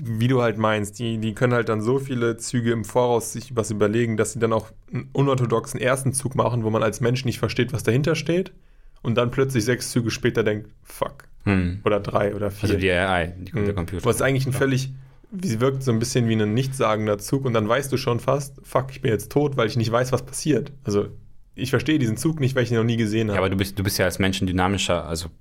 [0.01, 3.55] wie du halt meinst, die, die können halt dann so viele Züge im Voraus sich
[3.55, 7.25] was überlegen, dass sie dann auch einen unorthodoxen ersten Zug machen, wo man als Mensch
[7.25, 8.53] nicht versteht, was dahinter steht
[9.01, 11.79] und dann plötzlich sechs Züge später denkt, fuck, Hm.
[11.85, 12.69] oder drei oder vier.
[12.69, 14.05] Also die AI, die der Computer.
[14.05, 14.93] Was eigentlich ein völlig,
[15.41, 18.57] sie wirkt so ein bisschen wie ein nichtssagender Zug und dann weißt du schon fast,
[18.63, 20.71] fuck, ich bin jetzt tot, weil ich nicht weiß, was passiert.
[20.83, 21.07] Also
[21.55, 23.35] ich verstehe diesen Zug nicht, weil ich ihn noch nie gesehen habe.
[23.35, 25.33] Ja, aber du bist, du bist ja als Mensch ein dynamischer, also Aber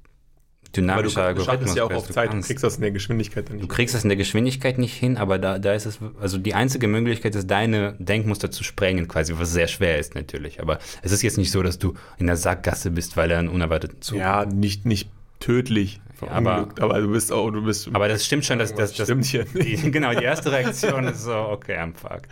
[0.64, 2.48] du, dynamischer du schaltest ja auch auf du Zeit, du kannst.
[2.48, 3.70] kriegst das in der Geschwindigkeit dann Du nicht.
[3.70, 6.86] kriegst das in der Geschwindigkeit nicht hin, aber da, da ist es, also die einzige
[6.88, 10.60] Möglichkeit ist, deine Denkmuster zu sprengen, quasi, was sehr schwer ist natürlich.
[10.60, 13.48] Aber es ist jetzt nicht so, dass du in der Sackgasse bist, weil er einen
[13.48, 17.88] unerwarteten Zug Ja, nicht, nicht tödlich, aber- aber, du bist auch, du bist.
[17.94, 21.22] Aber das stimmt schon, dass das, das stimmt hier die, genau die erste Reaktion ist
[21.24, 22.28] so, okay, I'm fucked.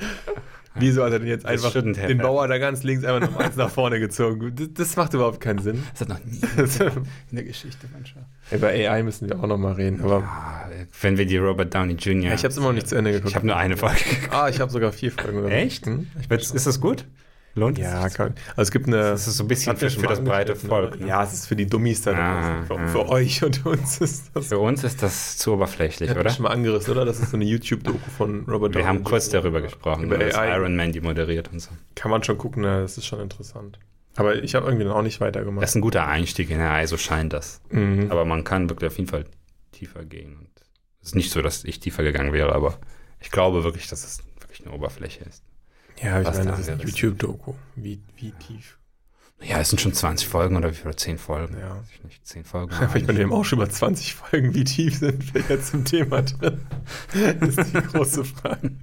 [0.74, 2.22] Wieso hat er denn jetzt Das einfach den happened.
[2.22, 4.52] Bauer da ganz links einfach noch eins nach vorne gezogen?
[4.54, 5.82] Das, das macht überhaupt keinen Sinn.
[5.92, 6.40] Das hat noch nie
[7.30, 8.54] in der Geschichte Schach.
[8.56, 10.00] Über AI müssen wir auch noch mal reden.
[10.02, 10.68] Aber Ah,
[11.00, 12.28] Wenn wir die Robert Downey Jr.
[12.28, 13.30] ja, ich habe es immer noch nicht zu Ende geguckt.
[13.30, 13.96] Ich habe nur eine Folge
[14.30, 15.48] ah, ich habe sogar vier Folgen.
[15.48, 15.86] Echt?
[15.86, 16.06] Hm?
[16.30, 17.04] Ist ist das gut?
[17.58, 18.14] Lohnt Ja, es?
[18.14, 18.96] kann, also es gibt eine.
[18.96, 20.92] Das ist so ein bisschen für, für das breite Volk.
[20.94, 21.06] aber- Ne?
[21.08, 22.66] Ja, es ist für die Dummies da Ah, draußen.
[22.66, 22.86] Für, ah.
[22.88, 24.46] für euch und uns ist das.
[24.48, 26.30] Für uns ist das zu oberflächlich, oder?
[26.30, 27.04] schon mal angerissen, oder?
[27.04, 30.56] Das ist so eine YouTube-Doku von Robert Wir haben Downey kurz darüber gesprochen, Über AI.
[30.56, 31.70] Iron Man die moderiert und so.
[31.94, 32.80] Kann man schon gucken, ne?
[32.82, 33.78] das ist schon interessant.
[34.16, 35.62] Aber ich habe irgendwie dann auch nicht weitergemacht.
[35.62, 37.60] Das ist ein guter Einstieg in AI, so scheint das.
[37.70, 38.06] Mhm.
[38.10, 39.24] Aber man kann wirklich auf jeden Fall
[39.72, 40.36] tiefer gehen.
[40.38, 40.48] Und
[41.00, 42.78] es ist nicht so, dass ich tiefer gegangen wäre, aber
[43.20, 45.44] ich glaube wirklich, dass es wirklich eine Oberfläche ist.
[46.02, 46.82] Ja, ich was meine, da das ist eine.
[46.82, 47.54] YouTube-Doku.
[47.76, 48.78] Wie, wie tief?
[49.40, 50.86] Ja, es sind schon 20 Folgen oder wie viel?
[50.86, 51.56] Oder 10 Folgen.
[51.58, 51.76] Ja.
[51.76, 52.72] Weiß ich nicht, 10 Folgen.
[52.72, 54.52] Aber ich meine, wir haben auch schon über 20 Folgen.
[54.54, 56.60] Wie tief sind wir jetzt im Thema drin?
[57.40, 58.72] Das ist die große Frage.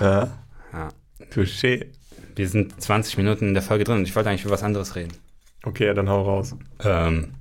[0.00, 0.28] Ja.
[0.72, 0.88] Ja.
[1.32, 1.86] Touché.
[2.36, 4.94] Wir sind 20 Minuten in der Folge drin und ich wollte eigentlich über was anderes
[4.94, 5.12] reden.
[5.64, 6.54] Okay, ja, dann hau raus.
[6.82, 7.34] Ähm,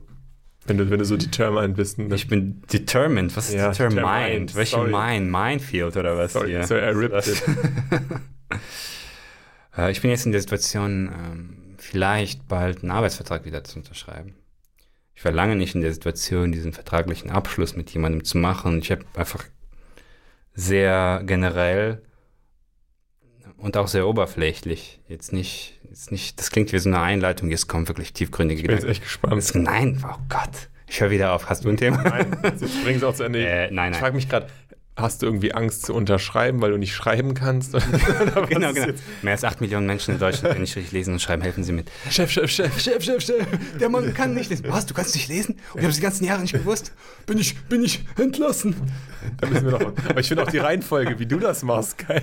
[0.70, 1.98] Wenn du, wenn du so determined bist.
[1.98, 2.14] Ne?
[2.16, 3.36] ich bin determined.
[3.36, 4.06] Was ist Ja, determined?
[4.06, 4.56] determined.
[4.56, 4.92] Welche Sorry.
[4.92, 5.26] Mine?
[5.30, 6.64] Minefield oder was Sorry, hier?
[6.68, 7.44] sorry, I ripped it.
[9.78, 14.34] Äh, ich bin jetzt in der Situation, ähm, vielleicht bald einen Arbeitsvertrag wieder zu unterschreiben.
[15.14, 18.80] Ich war lange nicht in der Situation, diesen vertraglichen Abschluss mit jemandem zu machen.
[18.80, 19.44] Ich habe einfach
[20.56, 22.02] sehr generell
[23.60, 27.68] und auch sehr oberflächlich, jetzt nicht, jetzt nicht, das klingt wie so eine Einleitung, jetzt
[27.68, 28.92] kommen wirklich tiefgründige Ich bin jetzt Gedanken.
[28.92, 29.38] echt gespannt.
[29.38, 30.70] Das- Nein, oh Gott.
[30.88, 31.50] Ich höre wieder auf.
[31.50, 32.02] Hast du ein Thema?
[32.04, 33.40] Nein, jetzt bring es auch zu Ende.
[33.48, 33.94] Äh, nein, Ich nein.
[33.94, 34.48] frage mich gerade,
[35.02, 37.76] hast du irgendwie Angst zu unterschreiben, weil du nicht schreiben kannst?
[38.50, 38.86] Genau, genau.
[39.22, 41.42] Mehr als 8 Millionen Menschen in Deutschland können nicht richtig lesen und schreiben.
[41.42, 41.90] Helfen Sie mit.
[42.10, 42.80] Chef, Chef, Chef.
[42.80, 43.46] Chef, Chef, Chef,
[43.80, 44.66] der Mann kann nicht lesen.
[44.70, 45.56] Was, du kannst nicht lesen?
[45.74, 46.92] Und ich habe es die ganzen Jahre nicht gewusst.
[47.26, 48.76] Bin ich, bin ich entlassen?
[49.40, 49.94] Da müssen wir doch.
[50.10, 52.22] Aber ich finde auch die Reihenfolge, wie du das machst, geil.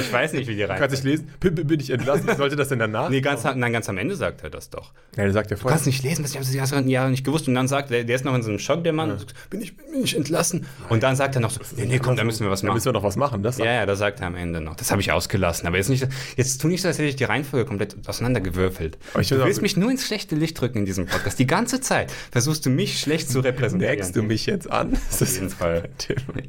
[0.00, 0.78] Ich weiß nicht, wie die Du rein.
[0.78, 1.28] kannst nicht lesen.
[1.40, 2.28] Bin, bin- ich entlassen?
[2.36, 3.08] Sollte das denn danach?
[3.10, 4.92] Nee, ganz, nein, ganz am Ende sagt er das doch.
[5.16, 5.76] Ja, der sagt ja Du vorher.
[5.76, 7.46] kannst nicht lesen, was ich habe es die ganzen Jahre nicht gewusst.
[7.48, 9.10] Und dann sagt er, der ist noch in so einem Schock, der Mann.
[9.10, 10.66] und sagt, Bin ich, bin ich entlassen?
[10.88, 12.74] Und dann sagt er noch so, nee, nee, komm, da müssen wir was Da machen.
[12.76, 13.42] müssen wir noch was machen.
[13.42, 14.76] Das Ja, ja, das sagt er am Ende noch.
[14.76, 15.66] Das habe ich ausgelassen.
[15.66, 18.98] Aber jetzt nicht, jetzt tu nicht so, als hätte ich die Reihenfolge komplett auseinandergewürfelt.
[19.12, 21.38] Aber ich du will willst mich nur ins schlechte Licht drücken in diesem Podcast.
[21.38, 23.94] Die ganze Zeit versuchst du mich schlecht zu repräsentieren.
[23.96, 24.92] Merkst du mich jetzt an?
[25.10, 25.88] Das Auf jeden Fall.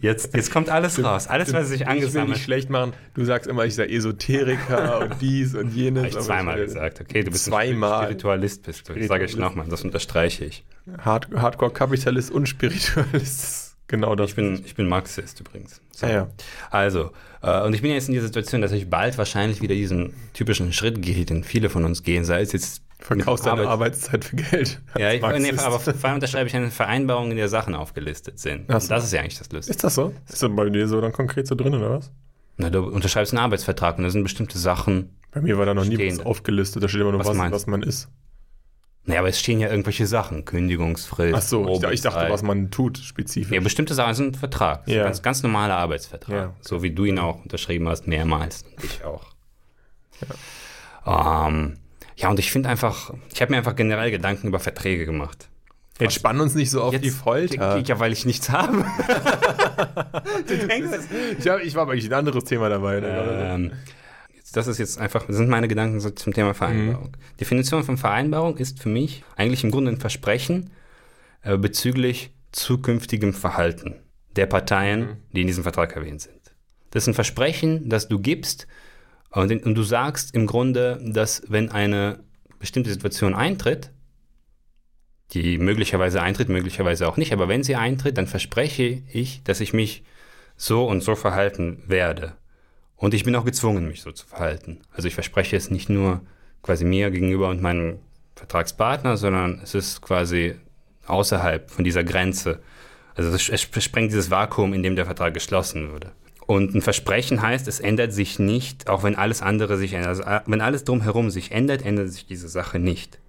[0.01, 1.27] Jetzt, jetzt kommt alles raus.
[1.27, 2.93] Alles, was sich Ich will nicht angesammelt schlecht machen.
[3.13, 6.03] Du sagst immer, ich sei Esoteriker und dies und jenes.
[6.03, 7.01] Habe ich zweimal will- gesagt.
[7.01, 7.91] Okay, du bist Zweimal.
[7.93, 8.93] ein Spiritualist, bist du.
[8.93, 10.63] Das sage ich nochmal, das unterstreiche ich.
[11.03, 13.68] Hard Hardcore-Kapitalist und Spiritualist.
[13.89, 14.29] Genau das.
[14.29, 15.81] Ich bin, ich bin Marxist übrigens.
[15.91, 16.05] So.
[16.07, 16.27] Ja, ja.
[16.71, 20.13] Also, äh, und ich bin jetzt in der Situation, dass ich bald wahrscheinlich wieder diesen
[20.33, 24.25] typischen Schritt gehe, den viele von uns gehen, sei es jetzt Verkaufst deine Arbeit- Arbeitszeit
[24.25, 24.81] für Geld.
[24.97, 28.65] Ja, ich, nee, aber vor allem unterschreibe ich eine Vereinbarung, in der Sachen aufgelistet sind.
[28.67, 28.87] So.
[28.89, 29.71] das ist ja eigentlich das Lustige.
[29.75, 30.13] Ist das so?
[30.27, 32.11] Ist das bei dir so dann konkret so drin, oder was?
[32.57, 35.15] Na, du unterschreibst einen Arbeitsvertrag und da sind bestimmte Sachen.
[35.31, 36.17] Bei mir war da noch nie Stehen.
[36.19, 36.83] was aufgelistet.
[36.83, 38.09] Da steht immer nur, Was was, was man ist.
[39.05, 40.45] Naja, aber es stehen ja irgendwelche Sachen.
[40.45, 41.35] Kündigungsfrist.
[41.35, 43.51] Ach so, ich, ich dachte, was man tut, spezifisch.
[43.51, 44.87] Ja, bestimmte Sachen sind ein Vertrag.
[44.87, 44.99] Ja.
[44.99, 46.35] ein ganz, ganz normaler Arbeitsvertrag.
[46.35, 46.53] Ja.
[46.61, 48.63] So wie du ihn auch unterschrieben hast, mehrmals.
[48.75, 49.25] Und ich auch.
[51.05, 51.77] Ja, ähm,
[52.17, 55.49] ja und ich finde einfach, ich habe mir einfach generell Gedanken über Verträge gemacht.
[55.99, 57.77] Jetzt spann uns nicht so auf Jetzt- die Folter.
[57.77, 58.85] Ja, weil ich nichts habe.
[60.47, 60.97] du denkst,
[61.37, 63.01] Ich, hab, ich war eigentlich ein anderes Thema dabei.
[63.01, 63.49] Ne?
[63.53, 63.71] ähm,
[64.51, 67.07] das ist jetzt einfach, das sind meine Gedanken zum Thema Vereinbarung.
[67.07, 67.37] Mhm.
[67.39, 70.71] Definition von Vereinbarung ist für mich eigentlich im Grunde ein Versprechen
[71.41, 73.95] äh, bezüglich zukünftigem Verhalten
[74.35, 75.17] der Parteien, Mhm.
[75.33, 76.39] die in diesem Vertrag erwähnt sind.
[76.91, 78.67] Das ist ein Versprechen, das du gibst
[79.31, 82.19] und, und du sagst im Grunde, dass wenn eine
[82.57, 83.91] bestimmte Situation eintritt,
[85.31, 89.73] die möglicherweise eintritt, möglicherweise auch nicht, aber wenn sie eintritt, dann verspreche ich, dass ich
[89.73, 90.03] mich
[90.57, 92.33] so und so verhalten werde.
[92.99, 94.81] Und ich bin auch gezwungen, mich so zu verhalten.
[94.91, 96.21] Also ich verspreche es nicht nur
[96.61, 97.99] quasi mir gegenüber und meinem
[98.35, 100.55] Vertragspartner, sondern es ist quasi
[101.07, 102.59] außerhalb von dieser Grenze.
[103.15, 106.11] Also es, sprengt dieses Vakuum, in dem der Vertrag geschlossen würde.
[106.45, 110.09] Und ein Versprechen heißt, es ändert sich nicht, auch wenn alles andere sich ändert.
[110.09, 113.19] Also äh, wenn alles drumherum sich ändert, ändert sich diese Sache nicht.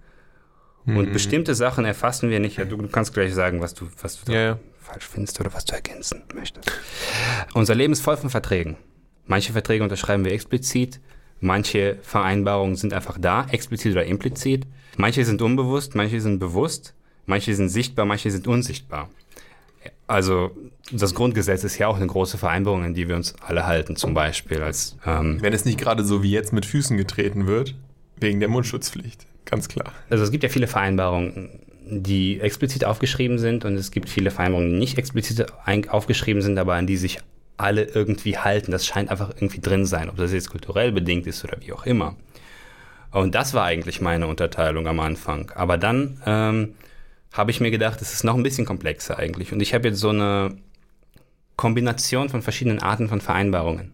[0.85, 2.57] Und bestimmte Sachen erfassen wir nicht.
[2.57, 4.59] Ja, du, du kannst gleich sagen, was du, was du da Ja, ja.
[4.79, 6.71] falsch findest oder was du ergänzen möchtest.
[7.53, 8.77] Unser Leben ist voll von Verträgen.
[9.31, 10.99] Manche Verträge unterschreiben wir explizit,
[11.39, 14.67] manche Vereinbarungen sind einfach da, explizit oder implizit.
[14.97, 16.93] Manche sind unbewusst, manche sind bewusst,
[17.27, 19.09] manche sind sichtbar, manche sind unsichtbar.
[20.05, 20.51] Also
[20.91, 24.13] das Grundgesetz ist ja auch eine große Vereinbarung, an die wir uns alle halten, zum
[24.13, 27.73] Beispiel als ähm, Wenn es nicht gerade so wie jetzt mit Füßen getreten wird,
[28.17, 29.27] wegen der Mundschutzpflicht.
[29.45, 29.93] Ganz klar.
[30.09, 31.51] Also es gibt ja viele Vereinbarungen,
[31.85, 35.45] die explizit aufgeschrieben sind und es gibt viele Vereinbarungen, die nicht explizit
[35.87, 37.19] aufgeschrieben sind, aber an die sich
[37.61, 38.71] alle irgendwie halten.
[38.71, 41.85] Das scheint einfach irgendwie drin sein, ob das jetzt kulturell bedingt ist oder wie auch
[41.85, 42.15] immer.
[43.11, 45.51] Und das war eigentlich meine Unterteilung am Anfang.
[45.55, 46.75] Aber dann ähm,
[47.33, 49.51] habe ich mir gedacht, es ist noch ein bisschen komplexer eigentlich.
[49.51, 50.55] Und ich habe jetzt so eine
[51.57, 53.91] Kombination von verschiedenen Arten von Vereinbarungen.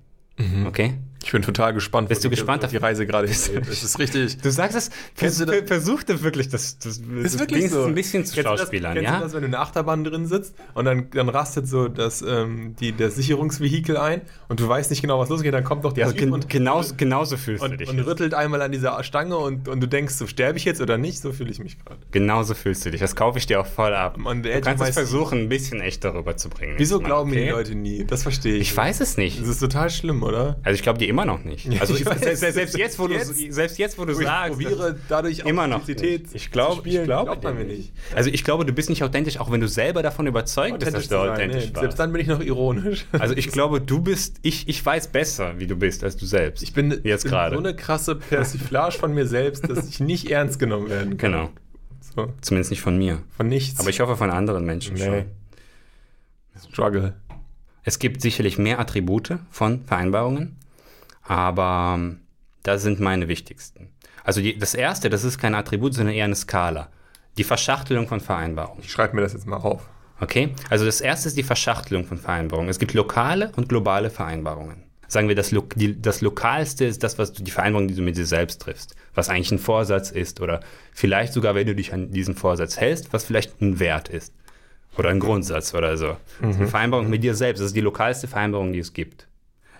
[0.68, 0.94] Okay?
[1.28, 2.08] Ich bin total gespannt.
[2.08, 3.68] Bist du gespannt auf die Reise gerade hingeht.
[3.68, 4.38] Das ist richtig.
[4.38, 7.84] Du sagst es, Kennst du das- versuchte wirklich das, das, Ist wirklich so.
[7.84, 9.18] ein bisschen zu Kennst du das- Schauspielern, kennst ja?
[9.18, 12.22] du das, wenn du in der Achterbahn drin sitzt und dann, dann rastet so das,
[12.22, 15.92] ähm, die, das Sicherungsvehikel ein und du weißt nicht genau, was losgeht, dann kommt doch
[15.94, 17.90] der Ja, Typ gen und, genauso, genauso fühlst du und, dich.
[17.90, 18.08] und jetzt.
[18.08, 21.20] rüttelt einmal an dieser Stange und, und du denkst, so sterbe ich jetzt oder nicht,
[21.20, 22.00] so fühle ich mich gerade.
[22.12, 23.02] Genauso fühlst du dich.
[23.02, 24.18] Das kaufe ich dir auch voll ab.
[24.44, 26.76] Der Du kannst es versuchen, ein bisschen echter rüberzubringen.
[26.78, 27.52] Wieso nächstes Mal, glauben mir die okay?
[27.52, 28.06] Leute nie?
[28.06, 28.62] Das verstehe ich.
[28.62, 29.42] Ich weiß es nicht.
[29.42, 30.56] Das ist total schlimm, oder?
[30.64, 31.68] Also ich glaube dir immer noch nicht.
[31.82, 32.40] Also Ich ich, weiß.
[32.40, 33.36] selbst, jetzt, wo du Jetzt?
[33.54, 36.02] selbst jetzt, wo du Ich sagst, probiere dadurch immer noch nicht.
[36.34, 37.92] Ich glaube, ich glaube Glaubt man dir mir nicht.
[38.16, 41.08] Also ich glaube, du bist nicht authentisch, auch wenn du selber davon überzeugt bist, dass
[41.08, 41.70] du sein, authentisch nee.
[41.74, 41.82] warst.
[41.82, 43.06] Selbst dann bin ich noch ironisch.
[43.12, 46.62] Also ich glaube, du bist, ich, ich weiß besser, wie du bist, als du selbst.
[46.64, 47.56] Ich bin jetzt gerade.
[47.56, 51.32] so eine krasse Persiflage von mir selbst, dass ich nicht ernst genommen werden kann.
[51.32, 51.50] Genau.
[52.16, 53.20] So, Zumindest nicht von mir.
[53.36, 53.80] von nichts.
[53.80, 55.04] Aber ich hoffe von anderen Menschen Nee.
[55.06, 55.26] schon.
[56.72, 57.14] Struggle.
[57.84, 60.58] Es gibt sicherlich mehr Attribute von Vereinbarungen,
[61.28, 62.22] aber ähm,
[62.64, 63.90] das sind meine wichtigsten.
[64.24, 66.90] Also die, das erste, das ist kein Attribut, sondern eher eine Skala.
[67.38, 68.84] Die Verschachtelung von Vereinbarungen.
[68.84, 69.88] Ich schreibe mir das jetzt mal auf.
[70.20, 70.54] Okay?
[70.70, 72.70] Also das erste ist die Verschachtelung von Vereinbarungen.
[72.70, 74.84] Es gibt lokale und globale Vereinbarungen.
[75.08, 78.02] Sagen wir, das, Lo die, das Lokalste ist das, was du, die Vereinbarung, die du
[78.02, 80.60] mit dir selbst triffst, was eigentlich ein Vorsatz ist oder
[80.92, 84.34] vielleicht sogar, wenn du dich an diesen Vorsatz hältst, was vielleicht ein Wert ist
[84.98, 86.18] oder ein Grundsatz oder so.
[86.42, 89.27] Das ist eine Vereinbarung mit dir selbst, das ist die lokalste Vereinbarung, die es gibt.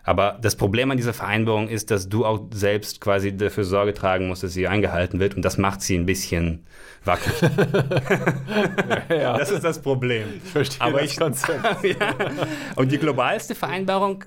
[0.08, 4.30] Aber das Problem an dieser Vereinbarung ist, dass du auch selbst quasi dafür Sorge tragen
[4.30, 6.66] musst, dass sie eingehalten wird und das macht sie ein bisschen
[7.04, 7.36] wackelig.
[9.10, 10.28] Ja, Das ist das Problem.
[10.44, 11.84] ich verstehe aber das ich- Konzept.
[12.00, 12.16] ja.
[12.76, 14.24] Und die globalste Vereinbarung,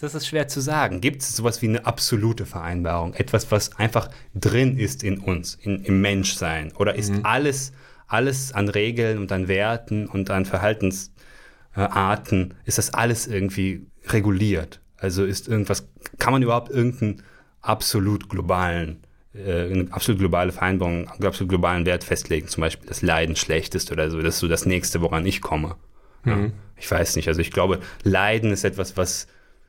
[0.00, 1.00] das ist schwer zu sagen.
[1.00, 3.12] Gibt es sowas wie eine absolute Vereinbarung?
[3.14, 6.72] Etwas, was einfach drin ist in uns, in, im Menschsein?
[6.76, 7.72] Oder ist alles,
[8.06, 14.80] alles an Regeln und an Werten und an Verhaltensarten, ist das alles irgendwie reguliert?
[14.98, 17.22] Also ist irgendwas, kann man überhaupt irgendeinen
[17.60, 18.98] absolut globalen,
[19.34, 22.48] äh, eine absolut globale Vereinbarung, einen absolut globalen Wert festlegen?
[22.48, 24.20] Zum Beispiel das Leiden schlecht ist oder so.
[24.20, 25.76] Das ist so das Nächste, woran ich komme.
[26.24, 27.28] Ja, ich weiß nicht.
[27.28, 29.28] Also ich glaube, Leiden ist etwas, was,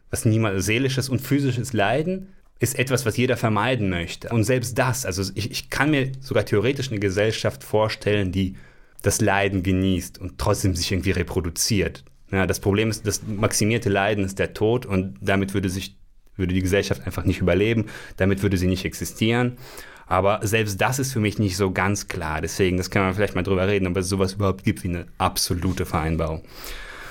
[0.10, 4.30] was niemand, seelisches und physisches Leiden ist etwas, was jeder vermeiden möchte.
[4.30, 8.56] Und selbst das, also ich, ich kann mir sogar theoretisch eine Gesellschaft vorstellen, die
[9.02, 12.04] das Leiden genießt und trotzdem sich irgendwie reproduziert.
[12.32, 15.96] Ja, das Problem ist, das maximierte Leiden ist der Tod und damit würde sich
[16.40, 17.88] würde die Gesellschaft einfach nicht überleben,
[18.18, 19.58] damit würde sie nicht existieren.
[20.08, 22.42] Aber selbst das ist für mich nicht so ganz klar.
[22.42, 25.06] Deswegen, das kann man vielleicht mal drüber reden, ob es sowas überhaupt gibt wie eine
[25.20, 26.44] absolute Vereinbarung.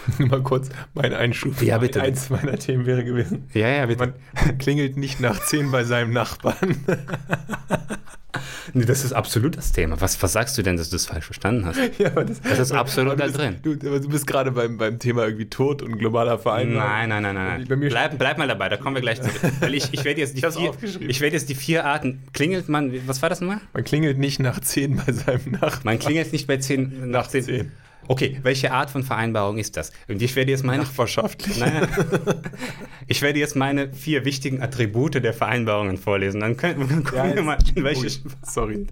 [0.18, 1.61] Mal kurz mein Einschub.
[1.62, 2.01] Ja, bitte.
[2.03, 3.49] Eins meiner Themen wäre gewesen.
[3.55, 4.14] Ja, ja, bitte.
[4.44, 6.77] Man klingelt nicht nach 10 bei seinem Nachbarn.
[8.75, 9.99] Nee, das ist absolut das Thema.
[10.03, 11.79] Was, was sagst du denn, dass du das falsch verstanden hast?
[11.99, 13.57] ja, das, Das ist absolut da drin.
[13.62, 16.87] Du, du bist gerade beim, beim Thema irgendwie Tod und globaler Vereinbarung.
[16.90, 17.64] Nein, nein, nein, nein.
[17.66, 17.81] Nein.
[17.88, 19.40] Bleib, bleib mal dabei, da kommen wir gleich zurück.
[19.61, 22.23] Weil ich, ich werde jetzt, die vier- ich werde jetzt die vier Arten.
[22.35, 23.61] Klingelt man, was war das nochmal?
[23.73, 25.81] Man klingelt nicht nach 10 bei seinem Nachbarn.
[25.85, 27.44] Man klingelt nicht bei 10 nach Nach 10.
[27.44, 27.73] zehn.
[28.06, 29.92] Okay, welche Art von Vereinbarung ist das?
[30.08, 30.82] Und ich werde jetzt meine.
[30.84, 31.58] Nachbarschaftlich.
[31.58, 31.87] Nein,
[33.06, 36.40] ich werde jetzt meine vier wichtigen Attribute der Vereinbarungen vorlesen.
[36.40, 38.06] Dann können, dann gucken wir mal, in welche.
[38.06, 38.87] Ui, sorry.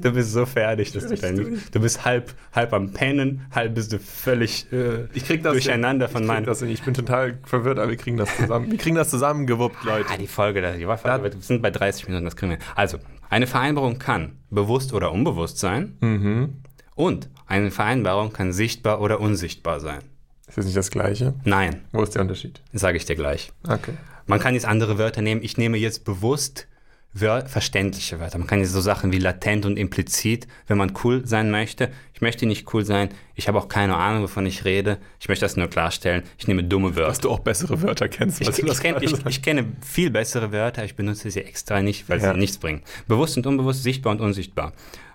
[0.00, 3.92] Du bist so fertig, dass du dein, Du bist halb, halb am Pennen, halb bist
[3.92, 6.46] du völlig äh, Ich krieg das durcheinander ich von meinen.
[6.68, 8.70] Ich bin total verwirrt, aber wir kriegen das zusammen.
[8.70, 10.08] Wir kriegen das zusammengewuppt, Leute.
[10.12, 12.58] Ah, die Folge, da- die war, wir sind bei 30 Minuten, das kriegen wir.
[12.74, 12.98] Also,
[13.30, 15.96] eine Vereinbarung kann bewusst oder unbewusst sein.
[16.00, 16.62] Mhm.
[16.94, 20.00] Und eine Vereinbarung kann sichtbar oder unsichtbar sein.
[20.48, 21.34] Ist das nicht das Gleiche?
[21.44, 22.60] Nein, Wo ist der Unterschied?
[22.72, 23.52] sage ich dir gleich.
[23.68, 23.92] Okay.
[24.26, 25.42] Man kann jetzt andere Wörter nehmen.
[25.42, 26.66] Ich nehme jetzt bewusst
[27.14, 28.38] Wör verständliche Wörter.
[28.38, 31.90] Man kann jetzt so Sachen wie latent und implizit, wenn man cool sein möchte.
[32.14, 33.10] Ich möchte nicht cool sein.
[33.34, 34.96] Ich habe auch keine Ahnung, wovon ich rede.
[35.20, 36.22] Ich möchte das nur klarstellen.
[36.38, 37.08] Ich nehme dumme Wörter.
[37.08, 38.40] Dass du auch bessere Wörter kennst.
[38.40, 42.18] Ich, ich, kenn, ich, ich kenne viel bessere Wörter, ich benutze sie extra nicht, weil
[42.18, 42.32] Ja.
[42.32, 42.80] sie nichts bringen.
[43.08, 44.72] Bewusst und unbewusst, sichtbar und unsichtbar.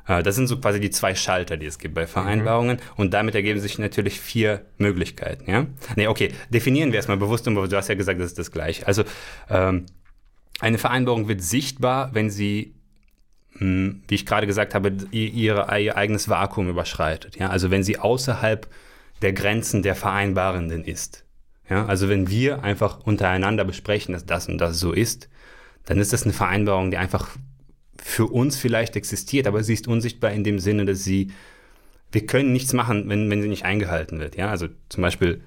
[0.08, 2.78] Äh, Das sind so quasi die zwei Schalter, die es gibt bei Vereinbarungen.
[2.96, 5.50] Und damit ergeben sich natürlich vier Möglichkeiten.
[5.50, 5.68] Ja?
[5.96, 7.72] Nee, okay, definieren wir erstmal bewusst unbewusst.
[7.72, 8.88] Du hast ja gesagt, das ist das Gleiche.
[8.88, 9.04] Also,
[9.50, 9.86] ähm,
[10.60, 12.74] eine Vereinbarung wird sichtbar, wenn sie,
[13.54, 17.38] mh, wie ich gerade gesagt habe, ihre, ihr eigenes Vakuum überschreitet.
[17.38, 17.50] Ja?
[17.50, 18.68] Also wenn sie außerhalb
[19.22, 21.26] der Grenzen der Vereinbarenden ist.
[21.70, 21.86] Ja?
[21.86, 25.30] Also wenn wir einfach untereinander besprechen, dass das und das so ist,
[25.86, 27.30] dann ist das eine Vereinbarung, die einfach
[28.02, 31.32] für uns vielleicht existiert, aber sie ist unsichtbar in dem Sinne, dass sie,
[32.12, 34.36] wir können nichts machen, wenn, wenn sie nicht eingehalten wird.
[34.36, 34.50] Ja?
[34.50, 35.42] Also zum Beispiel,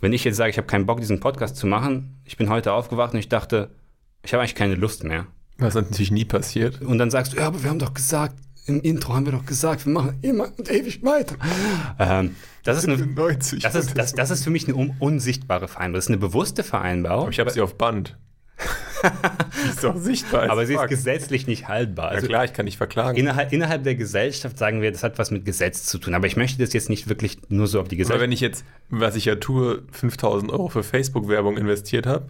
[0.00, 2.72] wenn ich jetzt sage, ich habe keinen Bock, diesen Podcast zu machen, ich bin heute
[2.72, 3.70] aufgewacht und ich dachte,
[4.22, 5.26] ich habe eigentlich keine Lust mehr.
[5.58, 6.82] Was natürlich nie passiert.
[6.82, 8.34] Und dann sagst du, ja, aber wir haben doch gesagt,
[8.66, 11.36] im Intro haben wir doch gesagt, wir machen immer und ewig weiter.
[11.98, 13.62] Ähm, das, ist eine, 90.
[13.62, 15.94] das, ist, das, das ist für mich eine un unsichtbare Vereinbarung.
[15.94, 18.16] Das ist eine bewusste Vereinbarung, Aber ich habe sie auf Band.
[19.04, 20.50] Die ist doch sichtbar.
[20.50, 22.06] aber sie ist gesetzlich nicht haltbar.
[22.10, 23.16] Ja Also klar, ich kann nicht verklagen.
[23.18, 26.14] innerhalb, innerhalb der Gesellschaft sagen wir, das hat was mit Gesetz zu tun.
[26.14, 28.22] Aber ich möchte das jetzt nicht wirklich nur so auf die Aber Gesellschaft.
[28.22, 32.26] wenn ich jetzt, was ich ja tue, 5000 Euro für Facebook-Werbung investiert habe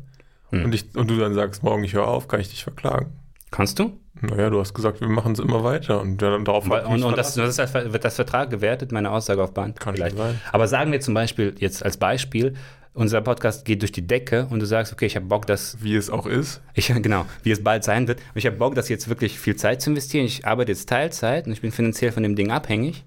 [0.51, 0.65] Hm.
[0.67, 3.07] und, ich, und du dann sagst, morgen ich höre auf, kann ich dich verklagen.
[3.51, 3.99] Kannst du?
[4.21, 7.35] Naja, du hast gesagt, wir machen es immer weiter und dann darauf Und, und das,
[7.35, 9.81] das ist, wird das Vertrag gewertet, meine Aussage auf Band?
[9.81, 10.41] Kann schon sein.
[10.53, 12.55] Aber sagen wir zum Beispiel, jetzt als Beispiel,
[12.95, 15.97] unser Podcast geht durch die Decke und du sagst, okay, ich habe Bock, dass wie
[15.97, 16.63] es auch ist.
[16.75, 18.21] Ich, genau, wie es bald sein wird.
[18.21, 20.25] Und ich habe Bock, das jetzt wirklich viel Zeit zu investieren.
[20.25, 23.05] Ich arbeite jetzt Teilzeit und ich bin finanziell von dem Ding abhängig.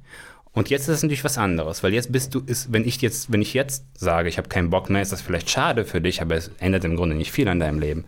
[0.51, 3.31] Und jetzt ist es natürlich was anderes, weil jetzt bist du, ist, wenn ich jetzt,
[3.31, 6.19] wenn ich jetzt sage, ich habe keinen Bock mehr, ist das vielleicht schade für dich,
[6.19, 8.05] aber es ändert im Grunde nicht viel an deinem Leben.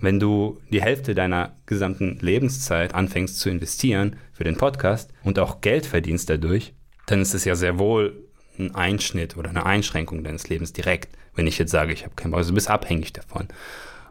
[0.00, 5.60] Wenn du die Hälfte deiner gesamten Lebenszeit anfängst zu investieren für den Podcast und auch
[5.60, 6.72] Geld verdienst dadurch,
[7.04, 8.24] dann ist es ja sehr wohl
[8.58, 12.30] ein Einschnitt oder eine Einschränkung deines Lebens direkt, wenn ich jetzt sage, ich habe keinen
[12.32, 12.38] Bock.
[12.38, 13.48] Also du bist abhängig davon.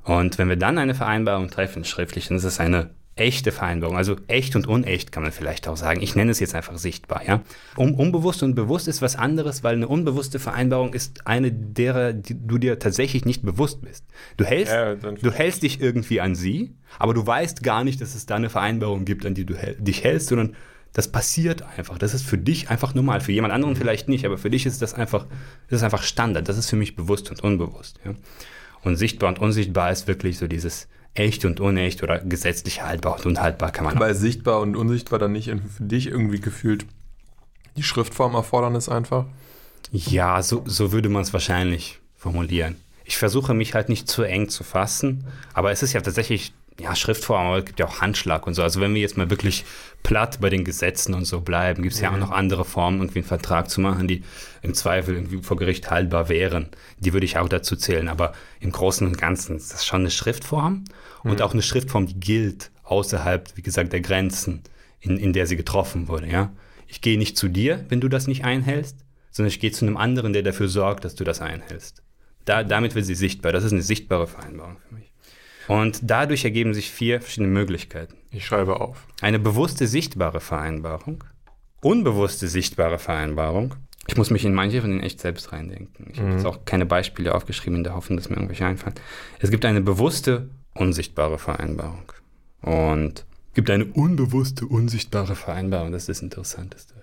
[0.03, 3.97] Und wenn wir dann eine Vereinbarung treffen, schriftlich, dann ist es eine echte Vereinbarung.
[3.97, 6.01] Also echt und unecht kann man vielleicht auch sagen.
[6.01, 7.21] Ich nenne es jetzt einfach sichtbar.
[7.27, 7.41] Ja?
[7.75, 12.57] Um, unbewusst und bewusst ist was anderes, weil eine unbewusste Vereinbarung ist eine derer, du
[12.57, 14.05] dir tatsächlich nicht bewusst bist.
[14.37, 18.15] Du hältst, Ja, du hältst dich irgendwie an sie, aber du weißt gar nicht, dass
[18.15, 20.55] es da eine Vereinbarung gibt, an die du häl- dich hältst, sondern
[20.93, 21.97] das passiert einfach.
[21.97, 23.21] Das ist für dich einfach normal.
[23.21, 25.25] Für jemand anderen vielleicht nicht, aber für dich ist das einfach,
[25.69, 26.49] das ist einfach Standard.
[26.49, 27.99] Das ist für mich bewusst und unbewusst.
[28.05, 28.13] Ja?
[28.83, 33.25] Und sichtbar und unsichtbar ist wirklich so dieses echt und unecht oder gesetzlich haltbar und
[33.25, 36.85] unhaltbar kann man Aber ist sichtbar und unsichtbar dann nicht für dich irgendwie gefühlt
[37.75, 39.25] die Schriftform Erfordernis einfach?
[39.91, 42.75] Ja, so, so würde man es wahrscheinlich formulieren.
[43.05, 46.95] Ich versuche mich halt nicht zu eng zu fassen, aber es ist ja tatsächlich, ja,
[46.95, 48.63] Schriftform, aber es gibt ja auch Handschlag und so.
[48.63, 49.65] Also wenn wir jetzt mal wirklich
[50.03, 53.19] platt bei den Gesetzen und so bleiben, gibt es ja auch noch andere Formen, irgendwie
[53.19, 54.23] einen Vertrag zu machen, die
[54.61, 56.69] im Zweifel irgendwie vor Gericht haltbar wären.
[56.99, 60.11] Die würde ich auch dazu zählen, aber im Großen und Ganzen ist das schon eine
[60.11, 60.85] Schriftform
[61.23, 64.63] und auch eine Schriftform, die gilt außerhalb, wie gesagt, der Grenzen,
[65.01, 66.51] in, in der sie getroffen wurde, ja.
[66.87, 69.95] Ich gehe nicht zu dir, wenn du das nicht einhältst, sondern ich gehe zu einem
[69.95, 72.01] anderen, der dafür sorgt, dass du das einhältst.
[72.45, 73.51] Da, damit wird sie sichtbar.
[73.51, 75.08] Das ist eine sichtbare Vereinbarung für mich.
[75.69, 78.15] Und dadurch ergeben sich vier verschiedene Möglichkeiten.
[78.31, 79.05] Ich schreibe auf.
[79.21, 81.23] Eine bewusste, sichtbare Vereinbarung,
[81.81, 83.75] unbewusste, sichtbare Vereinbarung.
[84.07, 86.07] Ich muss mich in manche von denen echt selbst reindenken.
[86.11, 88.95] Ich habe jetzt auch keine Beispiele aufgeschrieben, in der Hoffnung, dass mir irgendwelche einfallen.
[89.37, 92.11] Es gibt eine bewusste, unsichtbare Vereinbarung.
[92.63, 95.91] Und es gibt eine unbewusste, unsichtbare Vereinbarung.
[95.91, 96.95] Das ist das Interessanteste.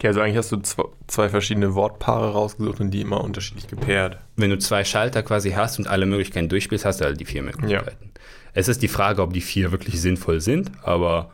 [0.00, 3.86] Okay, also eigentlich hast du zwei, zwei verschiedene Wortpaare rausgesucht und die immer unterschiedlich gepaart.
[4.34, 7.42] wenn du zwei Schalter quasi hast und alle Möglichkeiten durchspielst, hast du halt die vier
[7.42, 8.10] Möglichkeiten.
[8.54, 11.30] Es ist die Frage, ob die vier wirklich sinnvoll sind, aber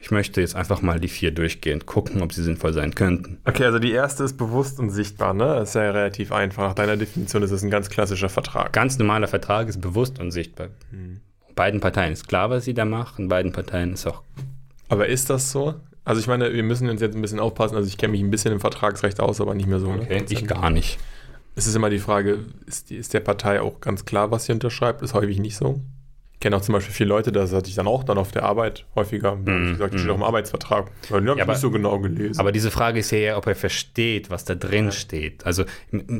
[0.00, 3.38] ich möchte jetzt einfach mal die vier durchgehen, gucken, ob sie sinnvoll sein könnten.
[3.46, 5.46] Okay, also die erste ist bewusst und sichtbar, ne?
[5.54, 6.68] Das ist ja relativ einfach.
[6.68, 8.74] Nach deiner Definition ist es ein ganz klassischer Vertrag.
[8.74, 10.68] Ganz normaler Vertrag ist bewusst und sichtbar.
[11.54, 14.22] Beiden Parteien ist klar, was sie da machen, beiden Parteien ist auch.
[14.90, 15.76] Aber ist das so?
[16.04, 17.76] Also ich meine, wir müssen uns jetzt ein bisschen aufpassen.
[17.76, 19.90] Also ich kenne mich ein bisschen im Vertragsrecht aus, aber nicht mehr so.
[19.90, 20.98] Okay, ich gar nicht.
[21.54, 24.52] Es ist immer die Frage, ist, die, ist der Partei auch ganz klar, was sie
[24.52, 25.02] unterschreibt?
[25.02, 25.80] Ist häufig nicht so.
[26.40, 28.44] Ich kenne auch zum Beispiel viele Leute, das hatte ich dann auch dann auf der
[28.44, 29.36] Arbeit häufiger.
[29.36, 30.14] Mhm, Wie gesagt, das steht mhm.
[30.14, 30.90] auch im Arbeitsvertrag.
[31.10, 32.40] Weil den habe ich aber- nicht so genau gelesen.
[32.40, 35.44] Aber diese Frage ist ja eher, ob er versteht, was da drin steht.
[35.44, 35.64] Also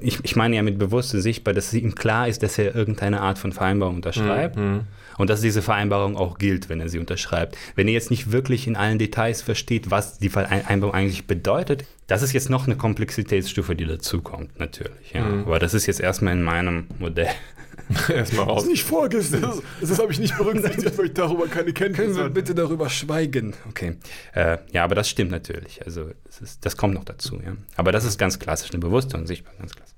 [0.03, 3.39] ich, ich meine ja mit bewusster sichtbar, dass ihm klar ist, dass er irgendeine Art
[3.39, 4.83] von Vereinbarung unterschreibt Mhm.
[5.17, 7.57] und dass diese Vereinbarung auch gilt, wenn er sie unterschreibt.
[7.75, 12.21] Wenn er jetzt nicht wirklich in allen Details versteht, was die Vereinbarung eigentlich bedeutet, das
[12.21, 15.13] ist jetzt noch eine Komplexitätsstufe, die dazukommt, natürlich.
[15.15, 15.25] Ja.
[15.25, 15.45] Mhm.
[15.47, 17.29] Aber das ist jetzt erstmal in meinem Modell.
[18.09, 18.67] Erstmal raus.
[18.67, 19.43] nicht vorgesehen.
[19.43, 22.31] Das, das habe ich nicht berücksichtigt, weil ich darüber keine Kenntnis hatte.
[22.31, 23.55] bitte darüber schweigen?
[23.69, 23.97] Okay.
[24.33, 25.85] Äh, ja, aber das stimmt natürlich.
[25.85, 27.41] Also das, ist, das kommt noch dazu.
[27.45, 27.57] Ja.
[27.77, 29.97] Aber das ist ganz klassisch, eine bewusste und sichtbare, ganz klassisch.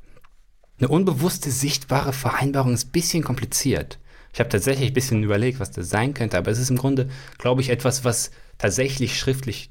[0.78, 3.99] Eine unbewusste, sichtbare Vereinbarung ist ein bisschen kompliziert.
[4.32, 7.09] Ich habe tatsächlich ein bisschen überlegt, was das sein könnte, aber es ist im Grunde,
[7.38, 9.70] glaube ich, etwas, was tatsächlich schriftlich,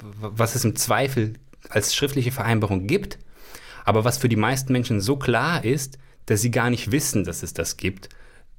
[0.00, 1.34] was es im Zweifel
[1.68, 3.18] als schriftliche Vereinbarung gibt,
[3.84, 7.42] aber was für die meisten Menschen so klar ist, dass sie gar nicht wissen, dass
[7.42, 8.08] es das gibt.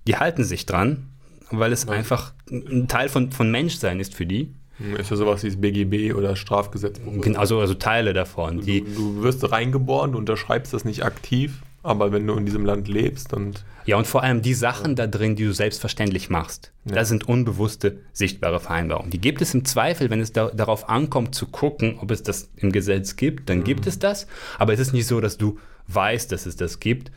[0.08, 1.08] Die halten sich dran,
[1.52, 4.54] weil es einfach ein Teil von, von Menschsein ist für die.
[4.98, 7.22] Ist ja sowas wie das BGB oder Strafgesetzbuch.
[7.22, 8.58] Gen- Also, also Teile davon.
[8.58, 12.66] Du, Die, du wirst reingeboren, du unterschreibst das nicht aktiv, aber wenn du in diesem
[12.66, 16.72] Land lebst und ja, und vor allem die Sachen da drin, die du selbstverständlich machst.
[16.86, 16.96] Ja.
[16.96, 19.12] Das sind unbewusste, sichtbare Vereinbarungen.
[19.12, 22.50] Die gibt es im Zweifel, wenn es da, darauf ankommt, zu gucken, ob es das
[22.56, 24.28] im Gesetz gibt, dann gibt es das.
[24.58, 27.12] Aber es ist nicht so, dass du weißt, dass es das gibt,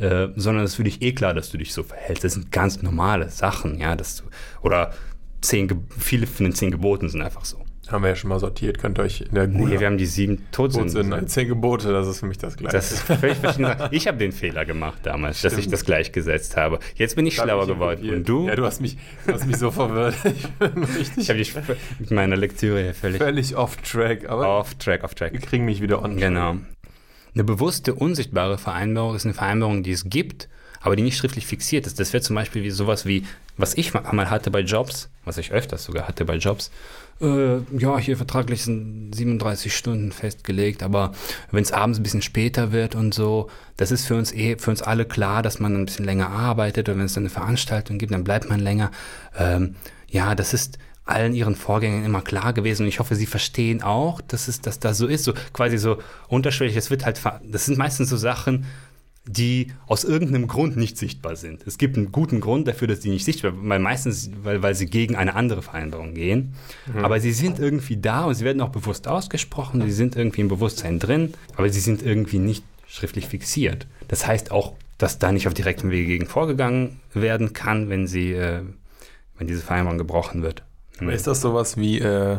[0.00, 2.24] äh, sondern es ist für dich eh klar, dass du dich so verhältst.
[2.24, 4.24] Das sind ganz normale Sachen, ja, dass du,
[4.62, 4.92] oder
[5.40, 7.64] zehn, Ge- viele von den zehn Geboten sind einfach so.
[7.90, 10.04] haben wir ja schon mal sortiert, könnt ihr euch in der Nee, wir haben die
[10.06, 10.92] sieben Todsünden.
[10.92, 12.76] Todsünden zehn Gebote, das ist für mich das Gleiche.
[12.76, 13.72] Das ist völlig verschieden.
[13.92, 15.72] Ich habe den Fehler gemacht damals, dass ich Stimmt.
[15.72, 16.80] das gleichgesetzt habe.
[16.96, 18.10] Jetzt bin ich Da schlauer ich geworden.
[18.10, 18.46] Und du?
[18.46, 20.16] Ja, du hast mich, du hast mich so verwirrt.
[21.00, 21.54] Ich Ich habe dich
[21.98, 25.32] mit meiner Lektüre hier völlig völlig off-track, aber off track, off track.
[25.32, 26.16] wir kriegen mich wieder on.
[26.18, 26.56] Genau.
[27.34, 30.48] Eine bewusste, unsichtbare Vereinbarung ist eine Vereinbarung, die es gibt,
[30.80, 31.98] aber die nicht schriftlich fixiert ist.
[31.98, 33.24] Das wäre zum Beispiel wie sowas wie,
[33.56, 36.70] was ich mal hatte bei Jobs, was ich öfters sogar hatte bei Jobs.
[37.20, 41.12] Äh, ja, hier vertraglich sind 37 Stunden festgelegt, aber
[41.50, 44.70] wenn es abends ein bisschen später wird und so, das ist für uns eh, für
[44.70, 47.98] uns alle klar, dass man ein bisschen länger arbeitet oder wenn es dann eine Veranstaltung
[47.98, 48.92] gibt, dann bleibt man länger.
[49.36, 49.74] Ähm,
[50.08, 50.78] ja, das ist
[51.08, 54.78] allen ihren Vorgängern immer klar gewesen und ich hoffe, sie verstehen auch, dass es, dass
[54.78, 55.98] das so ist, so quasi so
[56.28, 56.76] unterschwellig.
[56.76, 58.66] Es wird halt, das sind meistens so Sachen,
[59.28, 61.66] die aus irgendeinem Grund nicht sichtbar sind.
[61.66, 64.74] Es gibt einen guten Grund dafür, dass die nicht sichtbar sind, weil meistens, weil, weil
[64.74, 66.54] sie gegen eine andere Vereinbarung gehen.
[67.02, 70.48] Aber sie sind irgendwie da und sie werden auch bewusst ausgesprochen, sie sind irgendwie im
[70.48, 73.86] Bewusstsein drin, aber sie sind irgendwie nicht schriftlich fixiert.
[74.08, 78.32] Das heißt auch, dass da nicht auf direktem Wege gegen vorgegangen werden kann, wenn sie,
[78.32, 78.62] äh,
[79.36, 80.64] wenn diese Vereinbarung gebrochen wird.
[81.00, 82.38] Aber ist das sowas wie äh,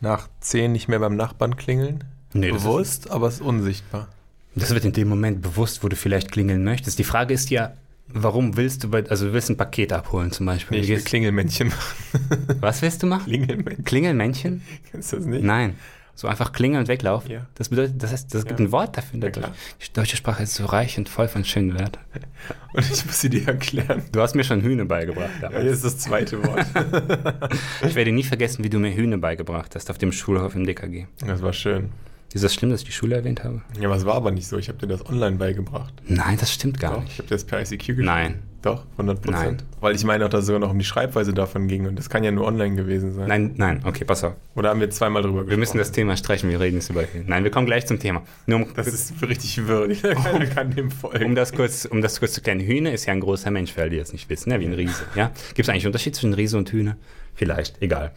[0.00, 2.04] nach zehn nicht mehr beim Nachbarn klingeln?
[2.32, 4.08] Nee, das ist- Bewusst, aber es ist unsichtbar.
[4.54, 6.98] Das wird in dem Moment bewusst, wo du vielleicht klingeln möchtest.
[6.98, 7.72] Die Frage ist ja,
[8.08, 10.78] warum willst du, bei, also du willst ein Paket abholen zum Beispiel.
[10.78, 12.58] Nee, Du ich will Klingelmännchen machen.
[12.60, 13.24] was willst du machen?
[13.24, 13.84] Klingelmännchen.
[13.84, 14.62] Klingelmännchen?
[14.90, 15.42] Kennst du das nicht?
[15.44, 15.76] Nein.
[16.14, 17.30] So einfach klingeln und weglaufen.
[17.30, 17.46] Ja.
[17.54, 18.66] Das bedeutet, das heißt, das gibt Ja.
[18.66, 19.14] ein Wort dafür.
[19.14, 19.48] in der Ja, klar.
[19.50, 22.02] Deutsch- Die deutsche Sprache ist so reich und voll von schönen Wörtern.
[22.74, 24.02] Und ich muss sie dir erklären.
[24.12, 25.30] Du hast mir schon Hühne beigebracht.
[25.40, 25.62] Ja, damals.
[25.62, 26.66] hier ist das zweite Wort.
[27.86, 31.06] Ich werde nie vergessen, wie du mir Hühne beigebracht hast auf dem Schulhof im DKG.
[31.26, 31.90] Das war schön.
[32.32, 33.60] Ist das schlimm, dass ich die Schule erwähnt habe?
[33.78, 34.56] Ja, aber es war aber nicht so.
[34.56, 35.92] Ich habe dir das online beigebracht.
[36.06, 37.12] Nein, das stimmt gar Doch, nicht.
[37.12, 38.04] ich habe dir das per ICQ geschrieben.
[38.06, 38.42] Nein.
[38.62, 39.34] Doch, 100 Nein.
[39.34, 39.64] Prozent.
[39.80, 42.08] Weil ich meine auch, dass es sogar noch um die Schreibweise davon ging und das
[42.08, 43.26] kann ja nur online gewesen sein.
[43.28, 44.34] Nein, nein, okay, pass auf.
[44.54, 45.50] Oder haben wir zweimal drüber gesprochen?
[45.50, 47.02] Wir müssen das Thema streichen, wir reden jetzt über.
[47.26, 48.22] Nein, wir kommen gleich zum Thema.
[48.46, 50.02] Nur um, Das ist richtig würdig.
[50.24, 51.24] Keiner kann dem folgen.
[51.24, 53.80] Um das kurz, um das kurz zu klären, Hühne ist ja ein großer Mensch, für
[53.82, 55.02] alle, die das nicht wissen, ja, wie ein Riese.
[55.16, 55.32] Ja?
[55.54, 56.96] Gibt es eigentlich einen Unterschied zwischen Riese und Hühne?
[57.34, 58.12] Vielleicht, egal.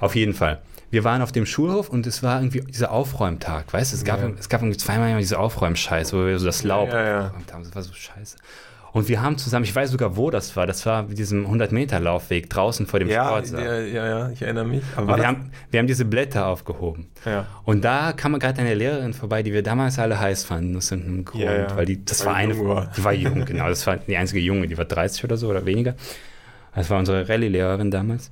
[0.00, 0.60] Auf jeden Fall.
[0.90, 3.96] Wir waren auf dem Schulhof und es war irgendwie dieser Aufräumtag, weißt du?
[3.96, 4.30] Es gab, Ja.
[4.38, 7.20] es gab irgendwie zweimal diese Aufräumscheiße, wo wir so das Laub Ja, ja.
[7.26, 7.64] aufgeräumt haben.
[7.64, 8.36] Das war so scheiße.
[8.94, 12.48] Und wir haben zusammen, ich weiß sogar, wo das war, das war mit diesem 100-Meter-Laufweg
[12.48, 13.62] draußen vor dem Ja, Sportsaal.
[13.64, 14.84] ja, ja, ja, ich erinnere mich.
[14.94, 17.08] Aber war wir haben, wir haben diese Blätter aufgehoben.
[17.26, 17.44] ja.
[17.64, 21.24] Und da kam gerade eine Lehrerin vorbei, die wir damals alle heiß fanden, aus irgendeinem
[21.24, 21.42] Grund.
[21.42, 21.76] Ja, ja.
[21.76, 22.92] Weil die, das war die eine, war.
[22.96, 23.68] die war jung, genau.
[23.68, 25.96] Das war die einzige Junge, die war 30 oder so oder weniger.
[26.72, 28.30] Das war unsere Rallye-Lehrerin damals.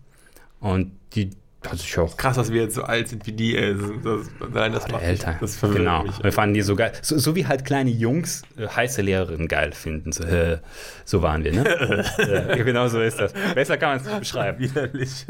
[0.60, 1.30] Und die
[1.68, 3.56] hat sich auch Krass, dass wir jetzt so alt sind wie die.
[3.56, 3.74] Ey.
[3.74, 5.06] Das, nein, das oder macht.
[5.06, 6.02] Mich, das genau.
[6.04, 6.22] mich.
[6.22, 6.92] Wir fanden die so geil.
[7.02, 10.12] So, so wie halt kleine Jungs äh, heiße Lehrerinnen geil finden.
[10.12, 10.58] So, äh,
[11.04, 11.64] so waren wir, ne?
[12.50, 13.32] äh, genau so ist das.
[13.54, 14.58] Besser kann man es nicht beschreiben.
[14.58, 15.26] Widerlich.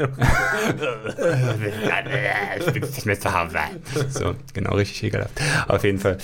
[2.59, 3.57] ich will nicht mehr zu Hause.
[4.09, 5.39] So, genau, richtig ekelhaft.
[5.67, 6.17] Auf jeden Fall.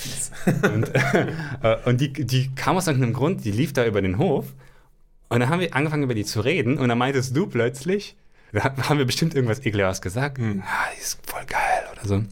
[0.74, 0.90] Und,
[1.64, 4.54] äh, und die, die kam aus irgendeinem Grund, die lief da über den Hof.
[5.30, 6.78] Und dann haben wir angefangen, über die zu reden.
[6.78, 8.16] Und dann meintest du plötzlich,
[8.52, 10.38] Da haben wir bestimmt irgendwas ekelhaftes gesagt.
[10.38, 10.64] Hm.
[10.66, 12.24] Ah, die ist voll geil oder so.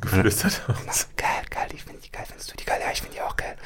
[0.00, 0.62] Geflüstert.
[0.68, 2.24] Na, geil, geil, ich finde die geil.
[2.26, 2.78] Findest du die geil?
[2.82, 3.56] Ja, ich finde die auch geil.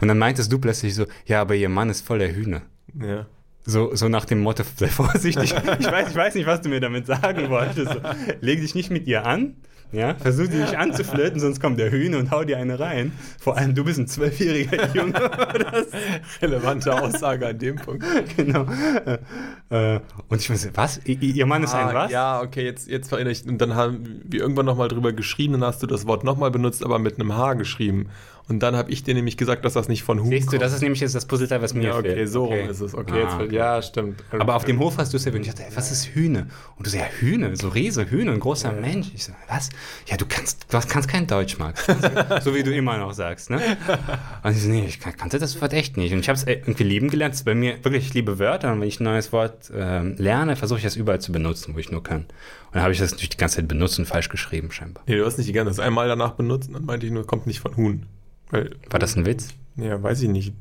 [0.00, 2.62] Und dann meintest du plötzlich so, ja, aber ihr Mann ist voll der Hühner.
[3.00, 3.26] Ja.
[3.64, 5.54] So, so nach dem Motto, sei vorsichtig.
[5.78, 7.92] Ich weiß, ich weiß nicht, was du mir damit sagen wolltest.
[7.92, 8.00] So,
[8.40, 9.56] leg dich nicht mit ihr an.
[9.90, 13.12] Ja, versuch sie nicht anzuflirten, sonst kommt der Hühner und hau dir eine rein.
[13.40, 15.12] Vor allem, du bist ein zwölfjähriger Junge.
[15.12, 15.86] Das,
[16.42, 18.04] Relevante Aussage an dem Punkt.
[18.36, 18.66] genau.
[19.70, 21.00] Äh, und ich weiß, was?
[21.04, 22.10] Ihr Mann ist ein Ah, was?
[22.12, 23.46] Ja, okay, jetzt, jetzt erinnere ich.
[23.46, 26.84] Und dann haben wir irgendwann nochmal drüber geschrieben, dann hast du das Wort nochmal benutzt,
[26.84, 28.08] aber mit einem H geschrieben.
[28.48, 30.62] Und dann habe ich dir nämlich gesagt, dass das nicht von Huhn Siehst du, kommt.
[30.62, 32.30] das ist nämlich jetzt das Puzzleteil, was mir ja, okay, fehlt.
[32.30, 32.94] so rum ist es.
[32.94, 33.54] Okay, Ah, jetzt, okay.
[33.54, 34.24] ja, stimmt.
[34.30, 35.46] Aber auf dem Hof hast du es erwähnt.
[35.46, 36.46] Ich dachte, ey, was ist Hühne?
[36.76, 39.08] Und du so, ja, Hühne, so Riese, Hühne, ein großer Mensch.
[39.14, 39.68] Ich so, was?
[40.06, 41.84] Ja, du kannst, du kannst kein Deutsch, Max.
[42.42, 43.60] so wie du immer noch sagst, ne?
[44.42, 46.12] Und ich so, nee, ich kann, kannte das Wort echt nicht.
[46.14, 47.34] Und ich habe es irgendwie lieben gelernt.
[47.34, 48.72] Das ist bei mir wirklich, ich liebe Wörter.
[48.72, 51.78] Und wenn ich ein neues Wort ähm, lerne, versuche ich das überall zu benutzen, wo
[51.78, 52.20] ich nur kann.
[52.22, 55.02] Und dann habe ich das natürlich die ganze Zeit benutzt und falsch geschrieben, scheinbar.
[55.06, 57.26] Nee, du hast nicht die ganze Zeit einmal danach benutzt und dann meinte ich nur,
[57.26, 58.06] kommt nicht von Huhn.
[58.50, 59.48] Weil, War das ein Witz?
[59.76, 60.52] Ja, weiß ich nicht.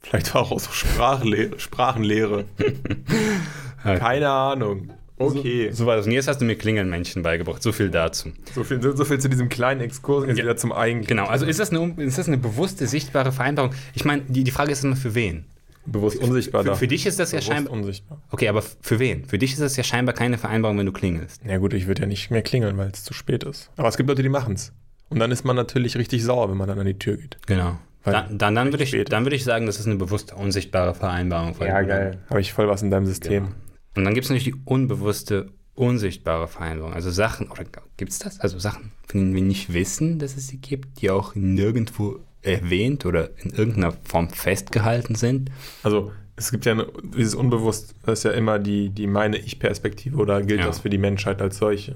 [0.00, 2.44] Vielleicht war auch so Sprachlehre, Sprachenlehre.
[3.82, 4.90] Keine Ahnung.
[5.16, 5.70] Okay.
[5.70, 6.06] So, so war das.
[6.06, 7.62] Und jetzt hast du mir Klingelmännchen beigebracht.
[7.62, 8.30] So viel dazu.
[8.54, 10.44] So viel, so viel zu diesem kleinen Exkurs und jetzt Ja.
[10.44, 11.16] wieder zum eigentlichen.
[11.16, 13.72] Genau, also ist das eine, ist das eine bewusste, sichtbare Vereinbarung?
[13.94, 15.44] Ich meine, die, die Frage ist immer für wen?
[15.84, 17.72] bewusst unsichtbar Für, für dich ist das ja scheinbar.
[17.72, 18.22] unsichtbar.
[18.30, 19.24] Okay, aber für wen?
[19.24, 21.40] Für dich ist das ja scheinbar keine Vereinbarung, wenn du klingelst.
[21.44, 23.68] Ja gut, ich würde ja nicht mehr klingeln, weil es zu spät ist.
[23.76, 24.72] Aber es gibt Leute, die machen es.
[25.12, 27.38] Und dann ist man natürlich richtig sauer, wenn man dann an die Tür geht.
[27.46, 27.78] Genau.
[28.04, 29.12] Dann, dann, dann würde ich, spät.
[29.12, 31.54] dann würde ich sagen, das ist eine bewusste, unsichtbare Vereinbarung.
[31.60, 33.44] Weil- Habe ich voll was in deinem System.
[33.44, 33.56] Genau.
[33.96, 36.94] Und dann gibt es natürlich die unbewusste, unsichtbare Vereinbarung.
[36.94, 37.64] Also Sachen, oder
[37.96, 38.40] gibt es das?
[38.40, 43.06] Also Sachen, von denen wir nicht wissen, dass es sie gibt, die auch nirgendwo erwähnt
[43.06, 45.50] oder in irgendeiner Form festgehalten sind.
[45.84, 50.16] Also es gibt ja eine, dieses Unbewusst, das ist ja immer die, die meine Ich-Perspektive
[50.16, 50.66] oder gilt Ja.
[50.66, 51.94] das für die Menschheit als solche?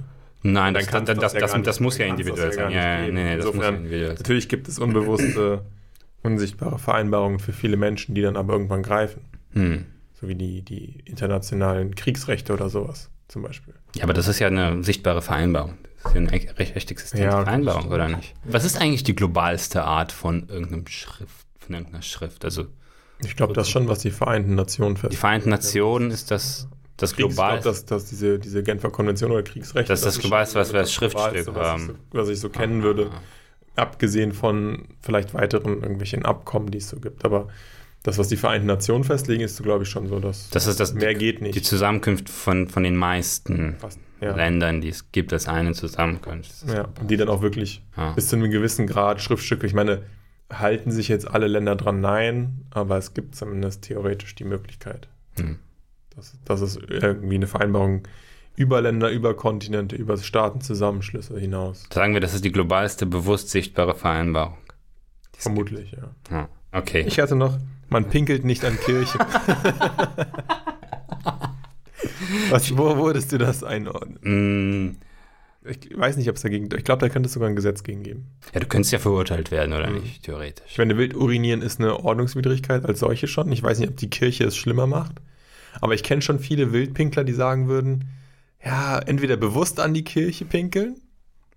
[0.52, 2.70] Nein, Dann das, kannst das, das, ja das, das muss ja individuell sein.
[2.70, 4.16] Ja, ja, nee, nee, das muss ja Insofern, individuell sein.
[4.18, 5.64] Natürlich gibt es unbewusste,
[6.22, 9.22] unsichtbare Vereinbarungen für viele Menschen, die dann aber irgendwann greifen.
[9.52, 9.86] Hm.
[10.20, 13.74] So wie die, die internationalen Kriegsrechte oder sowas zum Beispiel.
[13.94, 15.74] Ja, aber das ist ja eine sichtbare Vereinbarung.
[16.02, 18.34] Das ist ja eine echt, recht, echt existente Ja, Vereinbarung, oder nicht?
[18.44, 22.44] Was ist eigentlich die globalste Art von irgendeinem Schrift, von irgendeiner Schrift?
[22.44, 22.66] Also
[23.24, 25.16] Ich glaube, das ist schon, was die Vereinten Nationen die fest.
[25.16, 27.60] Vereinten Nationen ist das, das global.
[27.60, 29.92] dass, dass diese, diese Genfer Konvention oder Kriegsrechte.
[29.92, 31.86] Das ist das Globalste, was wir als das Schriftstück haben.
[31.86, 33.10] so- Was ich so kennen würde.
[33.74, 37.24] Abgesehen von vielleicht weiteren irgendwelchen Abkommen, die es so gibt.
[37.26, 37.48] Aber
[38.02, 40.80] das, was die Vereinten Nationen festlegen, ist so, glaube ich, schon so, dass Das ist
[40.80, 41.54] das, mehr geht nicht.
[41.56, 44.34] die Zusammenkunft von, von den meisten Fast, ja.
[44.34, 46.48] Ländern, die es gibt, als eine Zusammenkunft.
[46.50, 46.88] Das ist- ja.
[47.00, 48.12] Und die dann auch wirklich Ja.
[48.12, 50.02] bis zu einem gewissen Grad Schriftstücke, ich meine,
[50.50, 52.00] halten sich jetzt alle Länder dran?
[52.00, 55.08] Nein, aber es gibt zumindest theoretisch die Möglichkeit.
[55.38, 55.58] Hm.
[56.16, 58.02] Dass, dass es irgendwie eine Vereinbarung
[58.56, 61.84] über Länder, über Kontinente, über Staatenzusammenschlüsse hinaus.
[61.92, 64.56] Sagen wir, das ist die globalste, bewusst sichtbare Vereinbarung.
[65.36, 65.98] Vermutlich, ja.
[66.00, 66.30] gibt.
[66.30, 66.48] Ja.
[66.72, 67.04] Okay.
[67.06, 67.58] Ich hatte noch,
[67.90, 69.20] man pinkelt nicht an Kirchen.
[72.50, 74.18] Was, wo würdest du das einordnen?
[74.92, 74.96] Mm,
[75.68, 78.02] Ich weiß nicht, ob es dagegen, ich glaube, da könnte es sogar ein Gesetz gegen
[78.04, 78.26] geben.
[78.54, 79.98] ja, du könntest ja verurteilt werden, oder Mhm.
[80.00, 80.64] nicht, theoretisch.
[80.70, 83.50] Ich meine, wild urinieren ist eine Ordnungswidrigkeit als solche schon.
[83.52, 85.12] Ich weiß nicht, ob die Kirche es schlimmer macht.
[85.80, 88.10] Aber ich kenne schon viele Wildpinkler, die sagen würden,
[88.64, 90.96] ja, entweder bewusst an die Kirche pinkeln,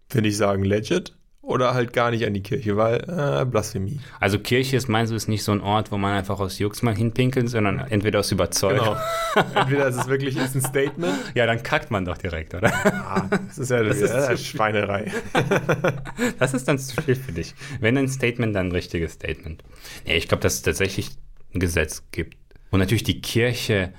[0.09, 1.15] würde ich sagen legit,
[1.49, 3.99] oder halt gar nicht an die Kirche, weil äh, Blasphemie.
[4.19, 6.83] Also Kirche ist, meinst du, ist nicht so ein Ort, wo man einfach aus Jux
[6.83, 8.95] mal hinpinkelt, sondern entweder aus Überzeugung.
[9.33, 9.47] Genau.
[9.55, 11.13] Entweder ist es wirklich ist ein Statement.
[11.33, 12.71] Ja, dann kackt man doch direkt, oder?
[12.85, 15.11] Ah, das ist ja das ist ist zu Schweinerei.
[16.37, 17.55] Das ist dann zu viel für dich.
[17.79, 19.63] Wenn ein Statement, dann ein richtiges Statement.
[20.05, 21.11] Nee, ich glaube, dass es tatsächlich
[21.53, 22.37] ein Gesetz gibt.
[22.69, 23.93] Und natürlich die Kirche,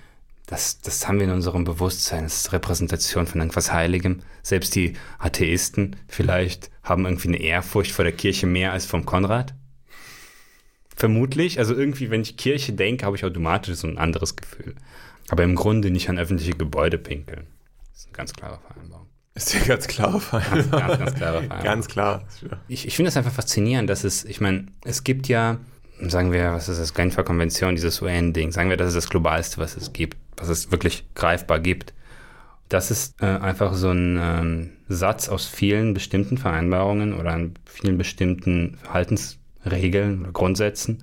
[0.51, 4.23] das, das haben wir in unserem Bewusstsein, das ist Repräsentation von irgendwas Heiligem.
[4.43, 9.55] Selbst die Atheisten vielleicht haben irgendwie eine Ehrfurcht vor der Kirche mehr als vom Konrad.
[10.97, 11.61] Vermutlich.
[11.61, 14.75] Also irgendwie, wenn ich Kirche denke, habe ich automatisch so ein anderes Gefühl.
[15.29, 17.47] Aber im Grunde nicht an öffentliche Gebäude pinkeln.
[17.93, 19.07] Das ist eine ganz klare Vereinbarung.
[19.35, 20.21] Ist ja ganz klar.
[20.33, 21.63] Ganz, ganz, ganz klare Vereinbarung.
[21.63, 22.27] Ganz klar.
[22.67, 25.59] Ich, ich finde es einfach faszinierend, dass es, ich meine, es gibt ja,
[26.01, 29.59] sagen wir, was ist das, Genfer Konvention, dieses UN-Ding, sagen wir, das ist das Globalste,
[29.59, 31.95] was es gibt, was es wirklich greifbar gibt.
[32.69, 37.99] Das ist äh, einfach so ein ähm, Satz aus vielen bestimmten Vereinbarungen oder an vielen
[37.99, 41.03] bestimmten Verhaltensregeln oder Grundsätzen,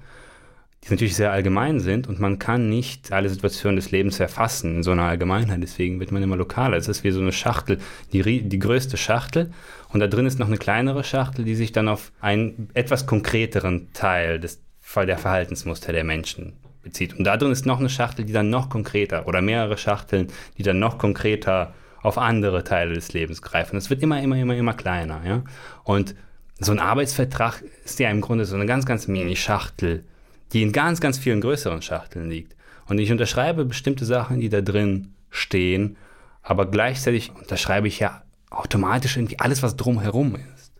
[0.84, 4.84] die natürlich sehr allgemein sind und man kann nicht alle Situationen des Lebens erfassen in
[4.84, 5.62] so einer Allgemeinheit.
[5.62, 6.78] Deswegen wird man immer lokaler.
[6.78, 7.80] Es ist wie so eine Schachtel,
[8.14, 9.52] die, die größte Schachtel
[9.90, 13.92] und da drin ist noch eine kleinere Schachtel, die sich dann auf einen etwas konkreteren
[13.94, 14.62] Teil des
[14.96, 16.54] der Verhaltensmuster der Menschen
[16.88, 17.14] bezieht.
[17.14, 20.28] Und da drin ist noch eine Schachtel, die dann noch konkreter oder mehrere Schachteln,
[20.58, 23.76] die dann noch konkreter auf andere Teile des Lebens greifen.
[23.76, 25.22] Es wird immer, immer, immer, immer kleiner.
[25.26, 25.44] Ja?
[25.84, 26.16] Und
[26.60, 30.06] so ein Arbeitsvertrag ist ja im Grunde so eine ganz, ganz mini-Schachtel,
[30.54, 32.56] die in ganz, ganz vielen größeren Schachteln liegt.
[32.88, 35.98] Und ich unterschreibe bestimmte Sachen, die da drin stehen,
[36.42, 40.72] aber gleichzeitig unterschreibe ich ja automatisch irgendwie alles, was drumherum ist.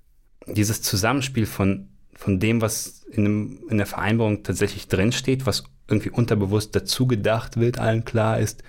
[0.45, 6.09] Dieses Zusammenspiel von, von dem, was in, einem, in der Vereinbarung tatsächlich drinsteht, was irgendwie
[6.09, 8.63] unterbewusst dazu gedacht wird, allen klar ist,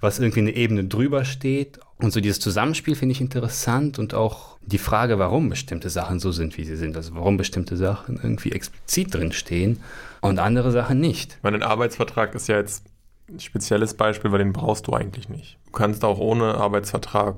[0.00, 1.78] was irgendwie eine Ebene drüber steht.
[1.98, 6.32] Und so dieses Zusammenspiel finde ich interessant und auch die Frage, warum bestimmte Sachen so
[6.32, 6.96] sind, wie sie sind.
[6.96, 9.80] Also warum bestimmte Sachen irgendwie explizit drinstehen
[10.20, 11.38] und andere Sachen nicht.
[11.42, 12.84] Mein Arbeitsvertrag ist ja jetzt
[13.28, 15.58] ein spezielles Beispiel, weil den brauchst du eigentlich nicht.
[15.66, 17.36] Du kannst auch ohne Arbeitsvertrag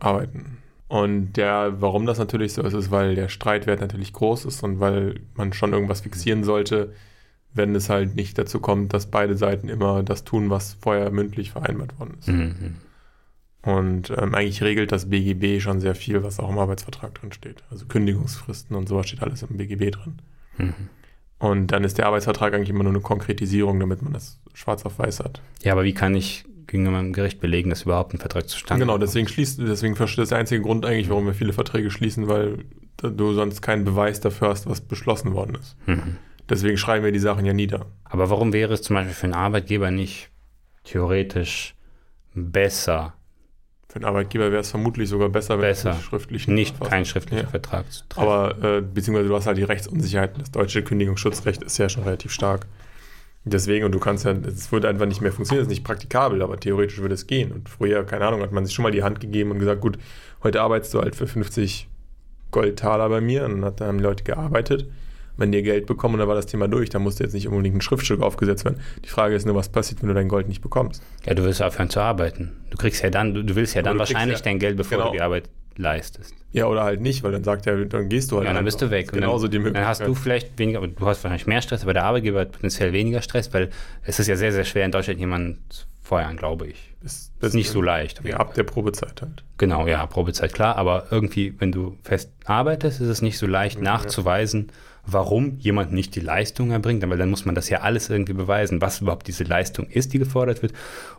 [0.00, 0.58] arbeiten.
[0.88, 4.78] Und der, warum das natürlich so ist, ist, weil der Streitwert natürlich groß ist und
[4.78, 6.92] weil man schon irgendwas fixieren sollte,
[7.54, 11.50] wenn es halt nicht dazu kommt, dass beide Seiten immer das tun, was vorher mündlich
[11.50, 12.28] vereinbart worden ist.
[12.28, 12.76] Mhm.
[13.62, 17.62] Und ähm, eigentlich regelt das BGB schon sehr viel, was auch im Arbeitsvertrag drin steht.
[17.70, 20.18] Also Kündigungsfristen und sowas steht alles im BGB drin.
[20.58, 20.74] Mhm.
[21.38, 24.98] Und dann ist der Arbeitsvertrag eigentlich immer nur eine Konkretisierung, damit man das schwarz auf
[24.98, 25.42] weiß hat.
[25.62, 28.92] Ja, aber wie kann ich gegenüber meinem Gericht belegen, dass überhaupt ein Vertrag zustande kommt?
[28.92, 32.28] Genau, deswegen schließt, deswegen das ist der einzige Grund eigentlich, warum wir viele Verträge schließen,
[32.28, 32.58] weil
[32.96, 35.76] du sonst keinen Beweis dafür hast, was beschlossen worden ist.
[35.86, 36.16] Mhm.
[36.52, 37.86] Deswegen schreiben wir die Sachen ja nieder.
[38.04, 40.28] Aber warum wäre es zum Beispiel für einen Arbeitgeber nicht
[40.84, 41.74] theoretisch
[42.34, 43.14] besser,
[43.88, 45.92] für einen Arbeitgeber wäre es vermutlich sogar besser, wenn besser.
[45.92, 47.48] es schriftlich nicht kein schriftlicher ja.
[47.48, 48.28] Vertrag zu treffen.
[48.28, 50.38] Aber äh, beziehungsweise du hast halt die Rechtsunsicherheit.
[50.38, 52.66] Das deutsche Kündigungsschutzrecht ist ja schon relativ stark.
[53.44, 56.42] Deswegen, und du kannst ja, es würde einfach nicht mehr funktionieren, es ist nicht praktikabel,
[56.42, 57.50] aber theoretisch würde es gehen.
[57.50, 59.96] Und früher, keine Ahnung, hat man sich schon mal die Hand gegeben und gesagt, gut,
[60.42, 61.88] heute arbeitest du halt für 50
[62.50, 64.86] Goldtaler bei mir und dann haben die Leute gearbeitet
[65.36, 67.76] wenn die Geld bekommen und dann war das Thema durch, dann musste jetzt nicht unbedingt
[67.76, 68.80] ein Schriftstück aufgesetzt werden.
[69.04, 71.02] Die Frage ist nur, was passiert, wenn du dein Gold nicht bekommst?
[71.24, 72.52] Ja, du willst aufhören zu arbeiten.
[72.70, 75.10] Du kriegst ja dann, du, du willst ja dann wahrscheinlich ja, dein Geld, bevor genau.
[75.10, 76.34] du die Arbeit leistest.
[76.52, 78.46] Ja, oder halt nicht, weil dann sagt er, dann gehst du halt.
[78.46, 79.10] Ja, dann bist du weg.
[79.10, 79.82] Genauso dann, die Möglichkeit.
[79.82, 82.92] Dann hast du vielleicht weniger, du hast wahrscheinlich mehr Stress, aber der Arbeitgeber hat potenziell
[82.92, 83.70] weniger Stress, weil
[84.02, 86.94] es ist ja sehr, sehr schwer in Deutschland jemanden zu feuern, glaube ich.
[87.02, 88.22] Das, das ist nicht so leicht.
[88.24, 89.44] Ja, ab der Probezeit halt.
[89.56, 93.78] Genau, ja, Probezeit, klar, aber irgendwie, wenn du fest arbeitest, ist es nicht so leicht
[93.78, 94.74] ja, nachzuweisen, ja
[95.04, 98.80] warum jemand nicht die Leistung erbringt, weil dann muss man das ja alles irgendwie beweisen,
[98.80, 100.72] was überhaupt diese Leistung ist, die gefordert wird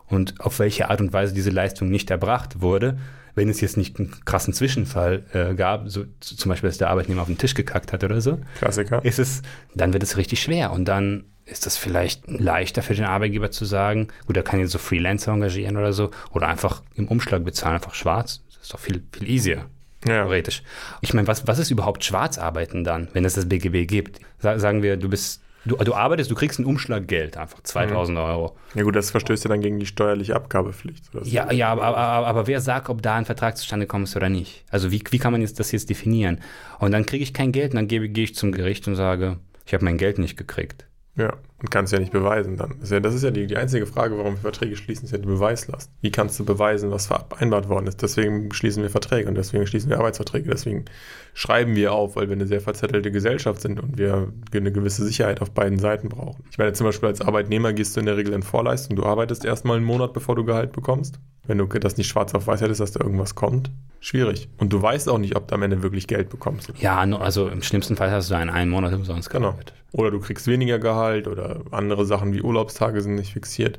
[0.06, 2.98] und auf welche Art und Weise diese Leistung nicht erbracht wurde.
[3.34, 7.22] Wenn es jetzt nicht einen krassen Zwischenfall äh, gab, so zum Beispiel, dass der Arbeitnehmer
[7.22, 9.04] auf den Tisch gekackt hat oder so, Klassiker.
[9.04, 9.42] ist es,
[9.74, 13.64] dann wird es richtig schwer und dann ist das vielleicht leichter für den Arbeitgeber zu
[13.64, 17.74] sagen, gut, er kann jetzt so Freelancer engagieren oder so oder einfach im Umschlag bezahlen,
[17.74, 18.42] einfach schwarz.
[18.46, 19.66] Das ist doch viel, viel easier.
[20.06, 20.24] Ja.
[20.24, 20.62] Theoretisch.
[21.00, 24.20] Ich meine, was, was ist überhaupt Schwarzarbeiten dann, wenn es das BGB gibt?
[24.38, 28.24] Sagen wir, du bist Du, du, arbeitest, du kriegst einen Umschlag Geld, einfach 2000 mhm.
[28.24, 28.56] Euro.
[28.74, 31.04] Ja gut, das verstößt ja dann gegen die steuerliche Abgabepflicht.
[31.22, 34.64] ja, ja aber, aber, aber, wer sagt, ob da ein Vertrag zustande kommt oder nicht?
[34.70, 36.40] Also wie, wie kann man jetzt das jetzt definieren?
[36.80, 39.38] Und dann kriege ich kein Geld und dann gehe, gehe ich zum Gericht und sage,
[39.64, 40.86] ich habe mein Geld nicht gekriegt.
[41.16, 42.74] Ja, und kannst ja nicht beweisen dann.
[42.80, 45.12] Das ist ja, das ist ja die, die einzige Frage, warum wir Verträge schließen, ist
[45.12, 45.90] ja die Beweislast.
[46.00, 48.02] Wie kannst du beweisen, was vereinbart worden ist?
[48.02, 50.50] Deswegen schließen wir Verträge und deswegen schließen wir Arbeitsverträge.
[50.50, 50.84] Deswegen
[51.32, 55.40] schreiben wir auf, weil wir eine sehr verzettelte Gesellschaft sind und wir eine gewisse Sicherheit
[55.40, 56.44] auf beiden Seiten brauchen.
[56.50, 58.96] Ich meine, zum Beispiel als Arbeitnehmer gehst du in der Regel in Vorleistung.
[58.96, 61.18] Du arbeitest erstmal einen Monat, bevor du Gehalt bekommst.
[61.46, 64.48] Wenn du das nicht schwarz auf weiß hättest, dass da irgendwas kommt, schwierig.
[64.56, 66.72] Und du weißt auch nicht, ob du am Ende wirklich Geld bekommst.
[66.78, 69.48] Ja, also im schlimmsten Fall hast du einen, einen Monat umsonst genau.
[69.48, 69.74] gearbeitet.
[69.92, 70.02] Genau.
[70.02, 73.78] Oder du kriegst weniger Gehalt oder andere Sachen wie Urlaubstage sind nicht fixiert.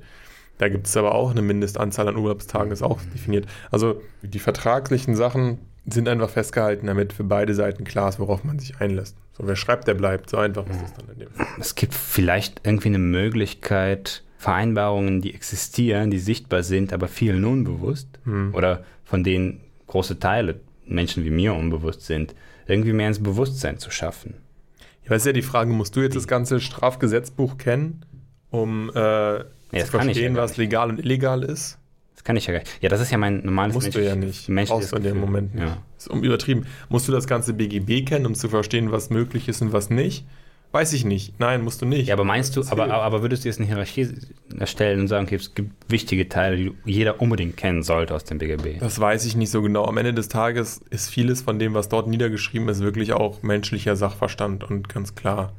[0.58, 3.46] Da gibt es aber auch eine Mindestanzahl an Urlaubstagen, ist auch definiert.
[3.72, 8.58] Also die vertraglichen Sachen sind einfach festgehalten, damit für beide Seiten klar ist, worauf man
[8.58, 9.18] sich einlässt.
[9.34, 10.30] So, wer schreibt, der bleibt.
[10.30, 11.46] So einfach ist es dann in dem Fall.
[11.60, 18.08] Es gibt vielleicht irgendwie eine Möglichkeit, Vereinbarungen, die existieren, die sichtbar sind, aber vielen unbewusst
[18.24, 18.54] hm.
[18.54, 22.36] oder von denen große Teile Menschen wie mir unbewusst sind,
[22.68, 24.36] irgendwie mehr ins Bewusstsein zu schaffen.
[25.08, 28.06] Ja, ist ja die Frage, musst du jetzt das ganze Strafgesetzbuch kennen,
[28.50, 31.78] um äh, ja, zu verstehen, ja was legal und illegal ist?
[32.16, 32.82] Das kann ich ja gar nicht.
[32.82, 34.48] Ja, das ist ja mein normales Musst du ja nicht.
[34.48, 35.66] Brauchst du in dem Moment nicht.
[35.66, 35.78] Ja.
[35.98, 36.66] Ist um übertrieben.
[36.90, 40.26] Musst du das ganze BGB kennen, um zu verstehen, was möglich ist und was nicht?
[40.76, 41.40] Weiß ich nicht.
[41.40, 42.10] Nein, musst du nicht.
[42.10, 44.10] Ja, aber meinst du, aber, aber würdest du jetzt eine Hierarchie
[44.60, 48.40] erstellen und sagen, okay, es gibt wichtige Teile, die jeder unbedingt kennen sollte aus dem
[48.40, 48.80] BGB?
[48.82, 49.86] Das weiß ich nicht so genau.
[49.86, 53.96] Am Ende des Tages ist vieles von dem, was dort niedergeschrieben ist, wirklich auch menschlicher
[53.96, 55.54] Sachverstand und ganz klar.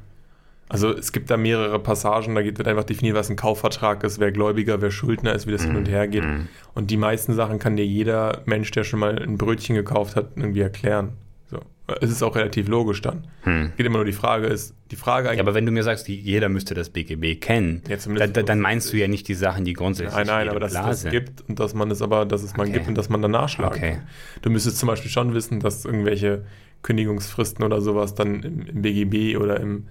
[0.69, 4.33] Also es gibt da mehrere Passagen, da wird einfach definiert, was ein Kaufvertrag ist, wer
[4.33, 6.25] Gläubiger, wer Schuldner ist, wie das hin und her geht.
[6.25, 6.49] Mm.
[6.75, 10.33] Und die meisten Sachen kann dir jeder Mensch, der schon mal ein Brötchen gekauft hat,
[10.37, 11.13] irgendwie erklären.
[11.49, 11.61] So.
[12.01, 13.29] Es ist auch relativ logisch dann.
[13.43, 13.73] Hm.
[13.77, 15.39] Geht immer nur die Frage ist, die Frage eigentlich.
[15.39, 18.93] Ja, aber wenn du mir sagst, jeder müsste das BGB kennen, Ja, da, dann meinst
[18.93, 21.61] du ja nicht die Sachen, die grundsätzlich Nein, nein, aber dass es das gibt und
[21.61, 22.73] dass man es aber, dass es man Okay.
[22.79, 23.93] gibt und dass man dann nachschlagen Okay.
[23.99, 24.09] kann.
[24.43, 26.45] Du müsstest zum Beispiel schon wissen, dass irgendwelche
[26.83, 29.87] Kündigungsfristen oder sowas dann im, im BGB oder im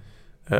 [0.50, 0.56] äh,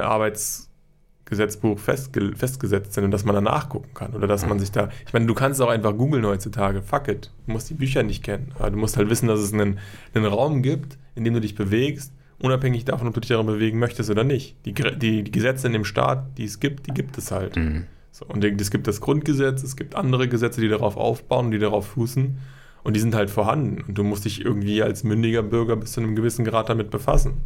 [1.26, 4.14] Arbeitsgesetzbuch festge festgesetzt sind und dass man da nachgucken kann.
[4.14, 4.90] Oder dass man sich da.
[5.06, 6.82] Ich meine, du kannst auch einfach googeln heutzutage.
[6.82, 7.32] Fuck it.
[7.46, 8.52] Du musst die Bücher nicht kennen.
[8.58, 9.78] Aber du musst halt wissen, dass es einen,
[10.14, 13.78] einen Raum gibt, in dem du dich bewegst, unabhängig davon, ob du dich darin bewegen
[13.78, 14.56] möchtest oder nicht.
[14.64, 17.56] Die, die, die Gesetze in dem Staat, die es gibt, die gibt es halt.
[17.56, 17.86] Mhm.
[18.12, 21.88] So, und es gibt das Grundgesetz, es gibt andere Gesetze, die darauf aufbauen, die darauf
[21.88, 22.38] fußen.
[22.84, 23.82] Und die sind halt vorhanden.
[23.82, 27.38] Und du musst dich irgendwie als mündiger Bürger bis zu einem gewissen Grad damit befassen.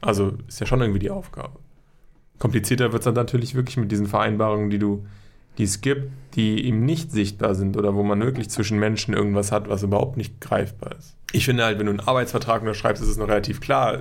[0.00, 1.58] Also ist ja schon irgendwie die Aufgabe.
[2.40, 5.06] Komplizierter wird es dann natürlich wirklich mit diesen Vereinbarungen, die du,
[5.58, 9.52] die es gibt, die eben nicht sichtbar sind oder wo man wirklich zwischen Menschen irgendwas
[9.52, 11.16] hat, was überhaupt nicht greifbar ist.
[11.32, 14.00] Ich finde halt, wenn du einen Arbeitsvertrag unterschreibst, ist es noch relativ klar.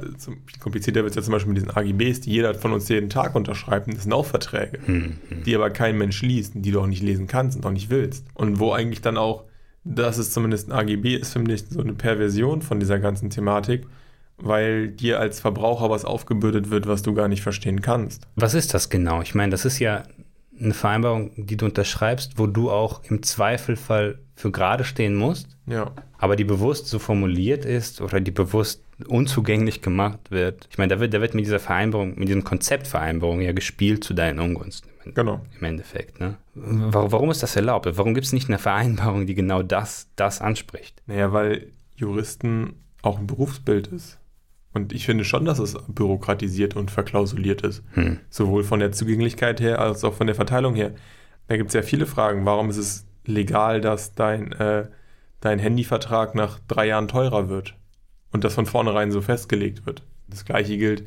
[0.61, 3.35] Komplizierter wird es ja zum Beispiel mit diesen AGBs, die jeder von uns jeden Tag
[3.35, 3.87] unterschreibt.
[3.87, 5.17] Und das sind auch Verträge Hm.
[5.45, 7.89] die aber kein Mensch liest, und die du auch nicht lesen kannst und auch nicht
[7.89, 8.25] willst.
[8.33, 9.43] Und wo eigentlich dann auch,
[9.83, 13.85] das ist zumindest ein AGB, ist für mich so eine Perversion von dieser ganzen Thematik,
[14.41, 18.27] weil dir als Verbraucher was aufgebürdet wird, was du gar nicht verstehen kannst.
[18.35, 19.21] Was ist das genau?
[19.21, 20.03] Ich meine, das ist ja
[20.59, 25.91] eine Vereinbarung, die du unterschreibst, wo du auch im Zweifelfall für gerade stehen musst, Ja.
[26.17, 30.67] aber die bewusst so formuliert ist oder die bewusst unzugänglich gemacht wird.
[30.71, 34.03] Ich meine, da wird, da wird mit dieser Vereinbarung, mit diesem Konzept Vereinbarung ja gespielt
[34.03, 34.89] zu deinen Ungunsten.
[35.15, 35.41] Genau.
[35.57, 36.19] Im Endeffekt.
[36.19, 36.35] Ne?
[36.55, 37.87] Warum, warum ist das erlaubt?
[37.97, 41.01] Warum gibt es nicht eine Vereinbarung, die genau das, das anspricht?
[41.07, 44.18] Naja, weil Juristen auch ein Berufsbild ist.
[44.73, 47.83] Und ich finde schon, dass es bürokratisiert und verklausuliert ist.
[47.93, 48.19] Hm.
[48.29, 50.93] Sowohl von der Zugänglichkeit her als auch von der Verteilung her.
[51.47, 52.45] Da gibt es ja viele Fragen.
[52.45, 54.87] Warum ist es legal, dass dein, äh,
[55.41, 57.75] dein Handyvertrag nach drei Jahren teurer wird?
[58.31, 60.03] Und das von vornherein so festgelegt wird.
[60.27, 61.03] Das gleiche gilt,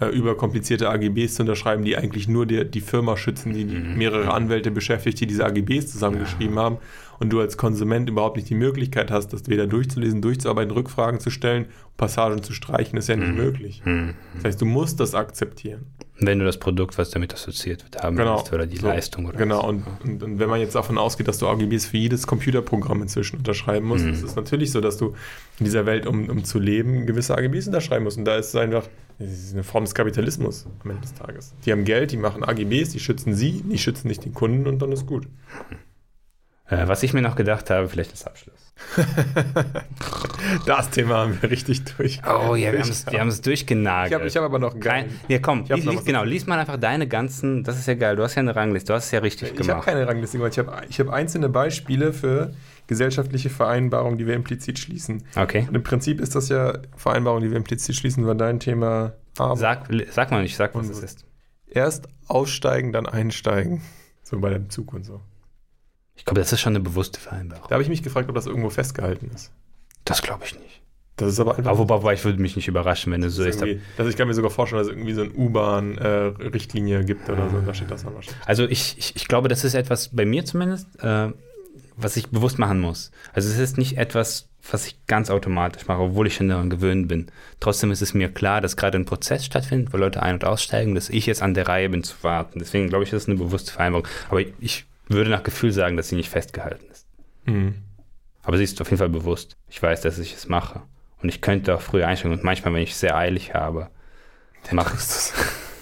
[0.00, 3.76] äh, über komplizierte AGBs zu unterschreiben, die eigentlich nur die, die Firma schützen, die, die
[3.78, 6.78] mehrere Anwälte beschäftigt, die diese AGBs zusammengeschrieben haben.
[7.18, 11.30] Und du als Konsument überhaupt nicht die Möglichkeit hast, das weder durchzulesen, durchzuarbeiten, Rückfragen zu
[11.30, 11.64] stellen,
[11.96, 13.80] Passagen zu streichen, ist ja nicht möglich.
[13.84, 14.12] Hm.
[14.34, 15.86] Das heißt, du musst das akzeptieren.
[16.18, 18.36] Wenn du das Produkt, was damit assoziiert wird, haben Genau.
[18.38, 21.26] willst oder die So, Leistung oder Genau, und, und, und wenn man jetzt davon ausgeht,
[21.28, 24.12] dass du AGBs für jedes Computerprogramm inzwischen unterschreiben musst, Mhm.
[24.12, 25.14] ist es natürlich so, dass du
[25.58, 28.18] in dieser Welt, um, um zu leben, gewisse AGBs unterschreiben musst.
[28.18, 28.84] Und da ist es einfach
[29.18, 31.54] das ist eine Form des Kapitalismus am Ende des Tages.
[31.64, 34.80] Die haben Geld, die machen AGBs, die schützen sie, die schützen nicht den Kunden und
[34.80, 35.26] dann ist gut.
[36.68, 38.74] Äh, was ich mir noch gedacht habe, vielleicht als Abschluss.
[40.66, 42.20] Das Thema haben wir richtig durch.
[42.24, 44.10] Oh ja, wir Ich- haben es durchgenagelt.
[44.10, 46.24] Ich habe ich hab aber noch einen Kein, ja, komm, Ich lies, noch lies, genau,
[46.24, 48.94] lies mal einfach deine ganzen, das ist ja geil, du hast ja eine Rangliste, du
[48.94, 49.84] hast es ja richtig Ich habe gemacht.
[49.86, 50.52] keine Rangliste gemacht.
[50.52, 52.52] Ich habe ich hab einzelne Beispiele für
[52.86, 55.24] gesellschaftliche Vereinbarungen, die wir implizit schließen.
[55.34, 55.64] Okay.
[55.68, 59.14] Und im Prinzip ist das ja Vereinbarung, die wir implizit schließen, war dein Thema.
[59.38, 61.24] Aber Sag, sag mal nicht, sag, was es ist.
[61.66, 63.82] erst aussteigen, dann einsteigen.
[64.22, 65.20] So bei dem Zug und so.
[66.14, 67.66] Ich glaube, das ist schon eine bewusste Vereinbarung.
[67.68, 69.52] Da habe ich mich gefragt, ob das irgendwo festgehalten ist.
[70.04, 70.82] Das glaube ich nicht.
[71.16, 71.70] Das ist aber einfach.
[71.70, 73.62] Aber wobei, ich würde mich nicht überraschen, wenn es so ist.
[73.96, 77.60] dass ich kann mir sogar vorstellen, dass es irgendwie so eine U-Bahn-Richtlinie gibt oder so.
[77.60, 78.46] Da steht das dann wahrscheinlich.
[78.46, 81.30] Also ich, ich, ich glaube, das ist etwas, bei mir zumindest, äh,
[81.96, 83.10] was ich bewusst machen muss.
[83.32, 87.08] Also es ist nicht etwas, was ich ganz automatisch mache, obwohl ich schon daran gewöhnt
[87.08, 87.26] bin.
[87.60, 90.94] Trotzdem ist es mir klar, dass gerade ein Prozess stattfindet, wo Leute ein- und aussteigen,
[90.94, 92.58] dass ich jetzt an der Reihe bin zu warten.
[92.58, 94.06] Deswegen glaube ich, das ist eine bewusste Vereinbarung.
[94.28, 97.06] Aber ich würde nach Gefühl sagen, dass sie nicht festgehalten ist.
[97.46, 97.74] Mhm.
[98.42, 99.56] Aber sie ist auf jeden Fall bewusst.
[99.68, 100.82] Ich weiß, dass ich es mache.
[101.22, 102.36] Und ich könnte auch früher einsteigen.
[102.36, 103.88] Und manchmal, wenn ich es sehr eilig habe,
[104.70, 105.32] mache ich es.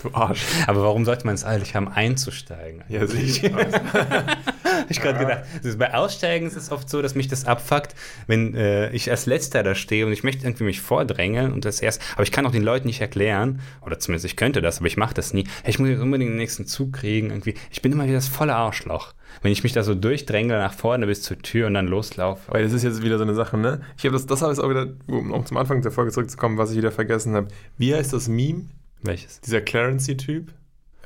[0.02, 0.44] Du Arsch.
[0.66, 2.84] Aber warum sollte man es eilig haben, einzusteigen?
[2.88, 3.50] Ja, sicher.
[4.88, 5.44] Hab ich gerade gedacht.
[5.62, 7.94] Ist, bei Aussteigen ist es oft so, dass mich das abfuckt,
[8.26, 11.80] wenn äh, ich als Letzter da stehe und ich möchte irgendwie mich vordrängeln und das
[11.80, 14.86] erst, aber ich kann auch den Leuten nicht erklären, oder zumindest ich könnte das, aber
[14.86, 15.44] ich mache das nie.
[15.62, 17.54] Hey, ich muss jetzt unbedingt den nächsten Zug kriegen, irgendwie.
[17.70, 19.14] Ich bin immer wieder das volle Arschloch.
[19.42, 22.52] Wenn ich mich da so durchdrängle nach vorne bis zur Tür und dann loslaufe.
[22.52, 23.80] Weil das ist jetzt wieder so eine Sache, ne?
[23.96, 26.58] Ich habe das, das habe ich auch wieder, um um zum Anfang der Folge zurückzukommen,
[26.58, 27.48] was ich wieder vergessen habe.
[27.78, 28.66] Wie heißt das Meme?
[29.02, 29.40] Welches?
[29.40, 30.52] Dieser Clarency-Typ?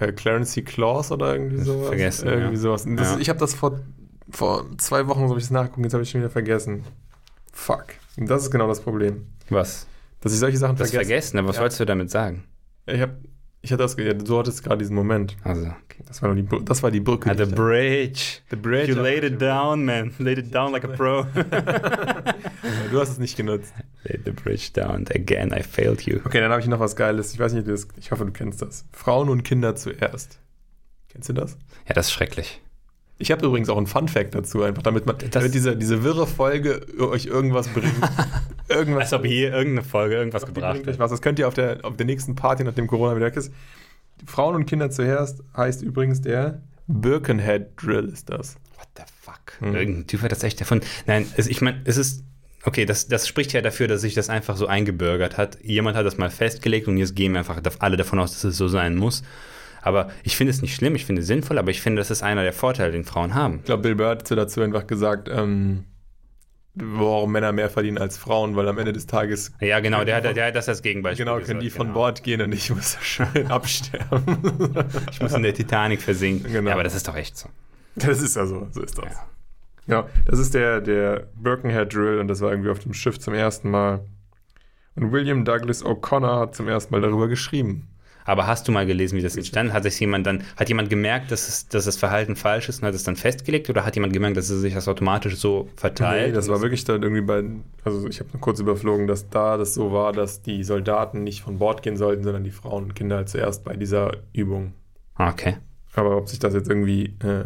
[0.01, 1.89] Äh, Clarency Claus oder irgendwie sowas?
[1.89, 2.61] Vergessen, Irgendwie ja.
[2.61, 2.85] sowas.
[2.89, 3.19] Das, Ja.
[3.19, 3.81] Ich habe das vor,
[4.31, 6.85] vor zwei Wochen, so habe ich es nachgeguckt, jetzt habe ich schon wieder vergessen.
[7.53, 7.87] Fuck.
[8.17, 9.27] Und das ist genau das Problem.
[9.51, 9.87] Was?
[10.21, 11.09] Dass ich solche Sachen Das vergesse.
[11.11, 11.63] vergessen, aber was Ja.
[11.63, 12.45] wolltest du damit sagen?
[12.87, 13.17] Ich habe
[13.61, 15.37] ich hatte das, ja, du hattest gerade diesen Moment.
[15.45, 16.03] Also, okay.
[16.07, 17.31] Das war, die, Br- das war die Brücke.
[17.31, 18.39] Ah, the bridge.
[18.51, 18.93] The bridge.
[18.93, 20.13] You laid it down, man.
[20.19, 21.27] Laid it down like a pro.
[22.91, 23.73] Du hast es nicht genutzt.
[24.05, 25.05] laid the bridge down.
[25.15, 26.21] Again, I failed you.
[26.25, 27.33] Okay, dann habe ich noch was Geiles.
[27.35, 27.67] Ich weiß nicht,
[27.99, 28.85] ich hoffe, du kennst das.
[28.93, 30.39] Frauen und Kinder zuerst.
[31.11, 31.57] Kennst du das?
[31.87, 32.61] Ja, das ist schrecklich.
[33.19, 36.87] Ich habe übrigens auch einen Fun-Fact dazu, einfach damit man, damit diese, diese wirre Folge
[37.01, 37.93] euch irgendwas bringt.
[38.69, 39.05] irgendwas.
[39.05, 40.99] Als ob hier irgendeine Folge irgendwas gebracht hat.
[40.99, 41.11] was.
[41.11, 43.53] Das könnt ihr auf der, auf der nächsten Party, nachdem Corona wieder weg ist.
[44.27, 48.57] Frauen und Kinder zuerst heißt übrigens der Birkenhead Drill ist das.
[48.77, 49.61] What the fuck?
[49.61, 49.77] Mhm.
[49.77, 50.81] Irgendein Typ hat das echt davon.
[51.07, 52.25] Nein, es, ich meine, es ist.
[52.65, 55.59] Okay, das, das spricht ja dafür, dass sich das einfach so eingebürgert hat.
[55.63, 58.57] Jemand hat das mal festgelegt und jetzt gehen wir einfach alle davon aus, dass es
[58.57, 59.23] so sein muss.
[59.83, 62.23] Aber ich finde es nicht schlimm, ich finde es sinnvoll, aber ich finde, das ist
[62.23, 63.57] einer der Vorteile, den Frauen haben.
[63.59, 65.85] Ich glaube, Bill Burr hat dazu einfach gesagt, ähm,
[66.75, 70.25] warum Männer mehr verdienen als Frauen, weil am Ende des Tages Ja, genau, der hat,
[70.37, 71.25] der hat das als Gegenbeispiel.
[71.25, 71.99] genau können die von genau.
[71.99, 74.85] Bord gehen und ich muss schön absterben.
[75.11, 76.53] Ich muss in der Titanic versinken.
[76.53, 76.69] Genau.
[76.69, 77.49] Ja, aber das ist doch echt so.
[77.97, 79.05] Das ist ja so, so ist das.
[79.07, 79.27] Ja.
[79.89, 83.33] Ja, das ist der, der Birkenhead Drill und das war irgendwie auf dem Schiff zum
[83.33, 84.05] ersten Mal.
[84.95, 87.89] Und William Douglas O'Connor hat zum ersten Mal darüber geschrieben.
[88.29, 89.73] Aber hast du mal gelesen, wie das entstanden?
[89.73, 92.87] Hat sich jemand dann, hat jemand gemerkt, dass, es, dass das Verhalten falsch ist und
[92.89, 96.29] hat es dann festgelegt oder hat jemand gemerkt, dass es sich das automatisch so verteilt?
[96.29, 97.43] Nee, das war wirklich dann irgendwie bei,
[97.85, 101.59] also ich habe kurz überflogen, dass da das so war, dass die Soldaten nicht von
[101.59, 104.75] Bord gehen sollten, sondern die Frauen und Kinder zuerst bei dieser Übung.
[105.15, 105.57] Ah, Okay.
[105.95, 107.45] Aber ob sich das jetzt irgendwie äh,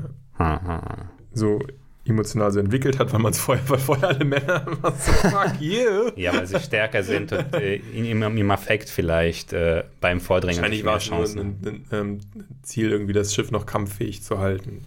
[1.32, 1.60] so
[2.04, 5.60] emotional so entwickelt hat, weil man es vorher, weil vorher alle Männer immer so, fuck
[5.60, 6.10] you.
[6.16, 10.84] Ja, weil sie stärker sind und äh, im, im Affekt vielleicht äh, beim Vordringen Wahrscheinlich
[10.84, 11.38] war es Chancen.
[11.38, 12.20] ein, ein, ähm,
[12.62, 14.82] Ziel, irgendwie das Schiff noch kampffähig zu halten.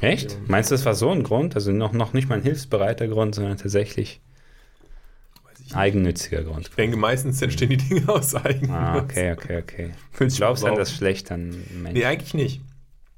[0.00, 0.38] Echt?
[0.46, 1.54] Meinst du, das war so ein Grund?
[1.54, 4.20] Also noch, noch nicht mal ein hilfsbereiter Grund, sondern tatsächlich
[5.44, 5.76] Weiß ich nicht.
[5.76, 6.68] eigennütziger Grund.
[6.68, 8.70] Ich denke, meistens entstehen die Dinge aus Eigennutz.
[8.70, 9.90] Ah, okay, okay, okay.
[10.18, 11.92] Du glaubst an das schlecht an Menschen?
[11.92, 12.60] Nee, eigentlich nicht.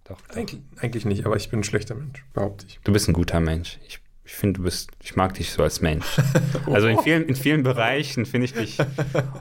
[0.08, 0.18] Doch.
[0.34, 2.80] Eigentlich, eigentlich nicht, aber ich bin ein schlechter Mensch, behaupte ich.
[2.84, 3.78] Du bist ein guter Mensch.
[3.86, 6.06] Ich, ich finde, du bist, ich mag dich so als Mensch.
[6.66, 8.78] Also in vielen, in vielen Bereichen finde ich dich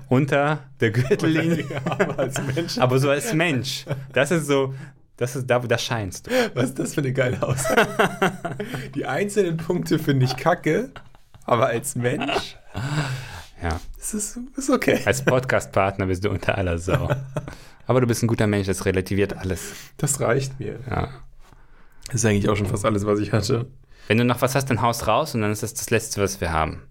[0.08, 1.66] unter der Gürtellinie.
[1.86, 2.78] aber als Mensch.
[2.80, 4.74] Aber so als Mensch, das ist so,
[5.18, 6.32] das ist da, da scheinst du.
[6.54, 7.88] Was ist das für eine geile Aussage?
[8.96, 10.92] die einzelnen Punkte finde ich kacke,
[11.44, 12.56] aber als Mensch
[13.62, 13.80] Ja.
[13.98, 15.02] ist es ist okay.
[15.06, 17.10] Als Podcast-Partner bist du unter aller Sau.
[17.88, 19.74] Aber du bist ein guter Mensch, das relativiert alles.
[19.96, 20.80] Das reicht mir.
[20.90, 21.10] Ja.
[22.08, 23.68] Das ist eigentlich auch schon fast alles, was ich hatte.
[24.08, 26.40] Wenn du noch was hast, dann haust raus und dann ist das das Letzte, was
[26.40, 26.84] wir haben.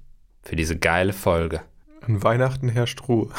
[0.42, 1.60] Für diese geile Folge.
[2.00, 3.30] An Weihnachten herrscht Ruhe.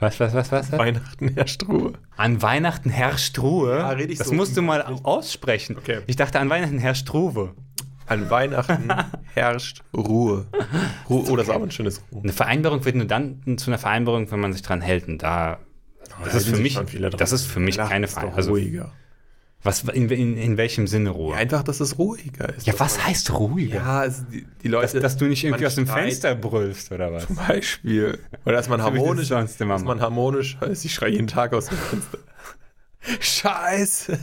[0.00, 0.72] Was, was, was, was?
[0.72, 1.94] Weihnachten herrscht Ruhe.
[2.16, 3.78] An Weihnachten herrscht Ruhe.
[3.78, 5.78] Ja, red ich das so musst du mal aussprechen.
[5.78, 6.00] Okay.
[6.06, 7.54] Ich dachte, an Weihnachten herrscht Ruhe.
[8.06, 8.92] An Weihnachten
[9.34, 10.46] herrscht Ruhe.
[11.08, 11.24] Ruhe.
[11.30, 12.22] Oh, das ist aber ein schönes Ruhe.
[12.22, 15.08] Eine Vereinbarung wird nur dann zu einer Vereinbarung, wenn man sich dran hält.
[15.08, 15.60] Und da,
[16.24, 16.78] das ist für mich,
[17.16, 18.08] das ist für mich keine Vereinbarung.
[18.08, 18.36] Vereinbarung.
[18.36, 18.92] Also, ruhiger.
[19.62, 21.32] was, in, in, in welchem Sinne Ruhe?
[21.32, 22.66] Ja, einfach, dass es ruhiger ist.
[22.66, 23.76] Ja, was heißt ruhiger?
[23.76, 24.92] Ja, also die, die Leute.
[24.94, 27.26] dass, dass du nicht irgendwie aus dem schreit Fenster brüllst oder was?
[27.26, 28.18] Zum Beispiel.
[28.44, 31.66] Oder dass man harmonisch, sonst immer dass man harmonisch heißt, ich schreie jeden Tag aus
[31.66, 32.18] dem Fenster.
[33.20, 34.18] Scheiße.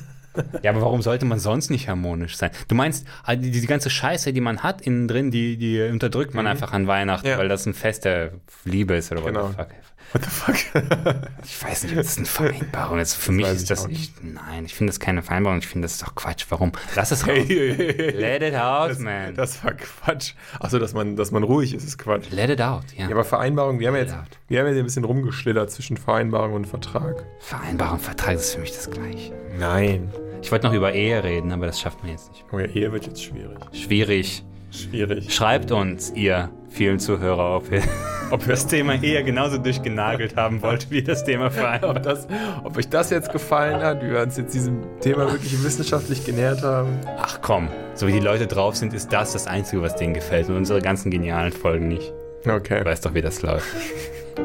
[0.63, 2.51] Ja, aber warum sollte man sonst nicht harmonisch sein?
[2.69, 6.33] Du meinst, ah, die, die ganze Scheiße, die man hat innen drin, die, die unterdrückt
[6.33, 7.37] man einfach an Weihnachten, Ja.
[7.37, 8.31] weil das ein Fest der
[8.63, 9.47] Liebe ist oder Genau.
[9.49, 9.67] fuck.
[10.13, 10.55] What the fuck?
[11.43, 13.15] Ich weiß nicht, das eine Vereinbarung ist.
[13.15, 14.23] Für mich weiß ist das nicht.
[14.23, 15.59] Nein, ich finde das keine Vereinbarung.
[15.59, 16.45] Ich finde das ist doch Quatsch.
[16.49, 16.71] Warum?
[16.95, 17.33] Lass es raus.
[17.33, 18.09] Hey, hey, hey, hey.
[18.11, 19.35] Let it out, das, man.
[19.35, 20.33] das war Quatsch.
[20.59, 22.29] Achso, dass man, dass man ruhig ist, ist Quatsch.
[22.31, 23.05] Let it out, ja.
[23.05, 24.15] Ja, aber Vereinbarung, wir haben ja jetzt,
[24.47, 27.25] wir haben ja ein bisschen rumgeschlittert zwischen Vereinbarung und Vertrag.
[27.39, 29.33] Vereinbarung, Vertrag ist für mich das Gleiche.
[29.57, 30.11] Nein.
[30.41, 32.45] Ich wollte noch über Ehe reden, aber das schafft man jetzt nicht.
[32.51, 33.57] Oh ja, Ehe wird jetzt schwierig.
[33.73, 34.43] Schwierig.
[34.71, 35.33] Schwierig.
[35.33, 37.83] Schreibt uns, ihr vielen Zuhörer, ob ihr,
[38.31, 41.97] ob ihr das Thema Ehe genauso durchgenagelt haben wollt, wie das Thema Vereinbarung.
[41.97, 42.27] Ob, das,
[42.63, 46.63] ob euch das jetzt gefallen hat, wie wir uns jetzt diesem Thema wirklich wissenschaftlich genähert
[46.63, 46.99] haben.
[47.17, 50.47] Ach komm, so wie die Leute drauf sind, ist das das Einzige, was denen gefällt
[50.49, 52.13] und unsere ganzen genialen Folgen nicht.
[52.47, 52.83] Okay.
[52.83, 53.67] Weißt doch, wie das läuft.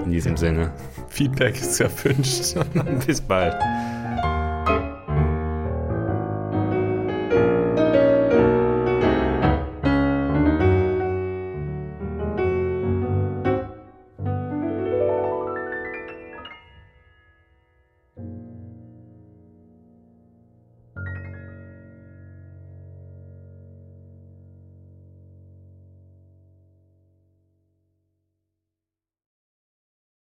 [0.05, 0.73] In diesem Sinne,
[1.09, 2.57] Feedback ist erwünscht.
[3.07, 3.57] bis bald.